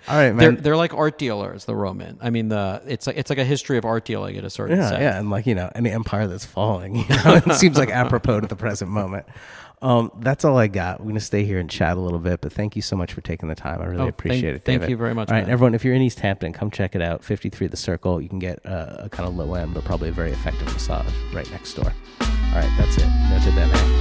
[0.08, 0.36] All right, man.
[0.36, 2.18] They're, they're like art dealers, the Roman.
[2.20, 4.78] I mean, the it's like it's like a history of art dealing at a certain.
[4.78, 7.90] Yeah, yeah, and like you know, any empire that's falling, you know, it seems like
[7.90, 9.26] apropos to the present moment.
[9.82, 11.00] Um, that's all I got.
[11.00, 13.22] We're gonna stay here and chat a little bit, but thank you so much for
[13.22, 13.80] taking the time.
[13.80, 14.64] I really oh, appreciate thank, it.
[14.64, 14.80] David.
[14.82, 15.30] Thank you very much.
[15.30, 15.52] All right, man.
[15.52, 17.24] everyone, if you're in East Hampton, come check it out.
[17.24, 18.20] 53 The Circle.
[18.20, 21.12] You can get a, a kind of low end, but probably a very effective massage
[21.32, 21.92] right next door.
[22.20, 23.08] All right, that's it.
[23.30, 23.99] Notre Dame.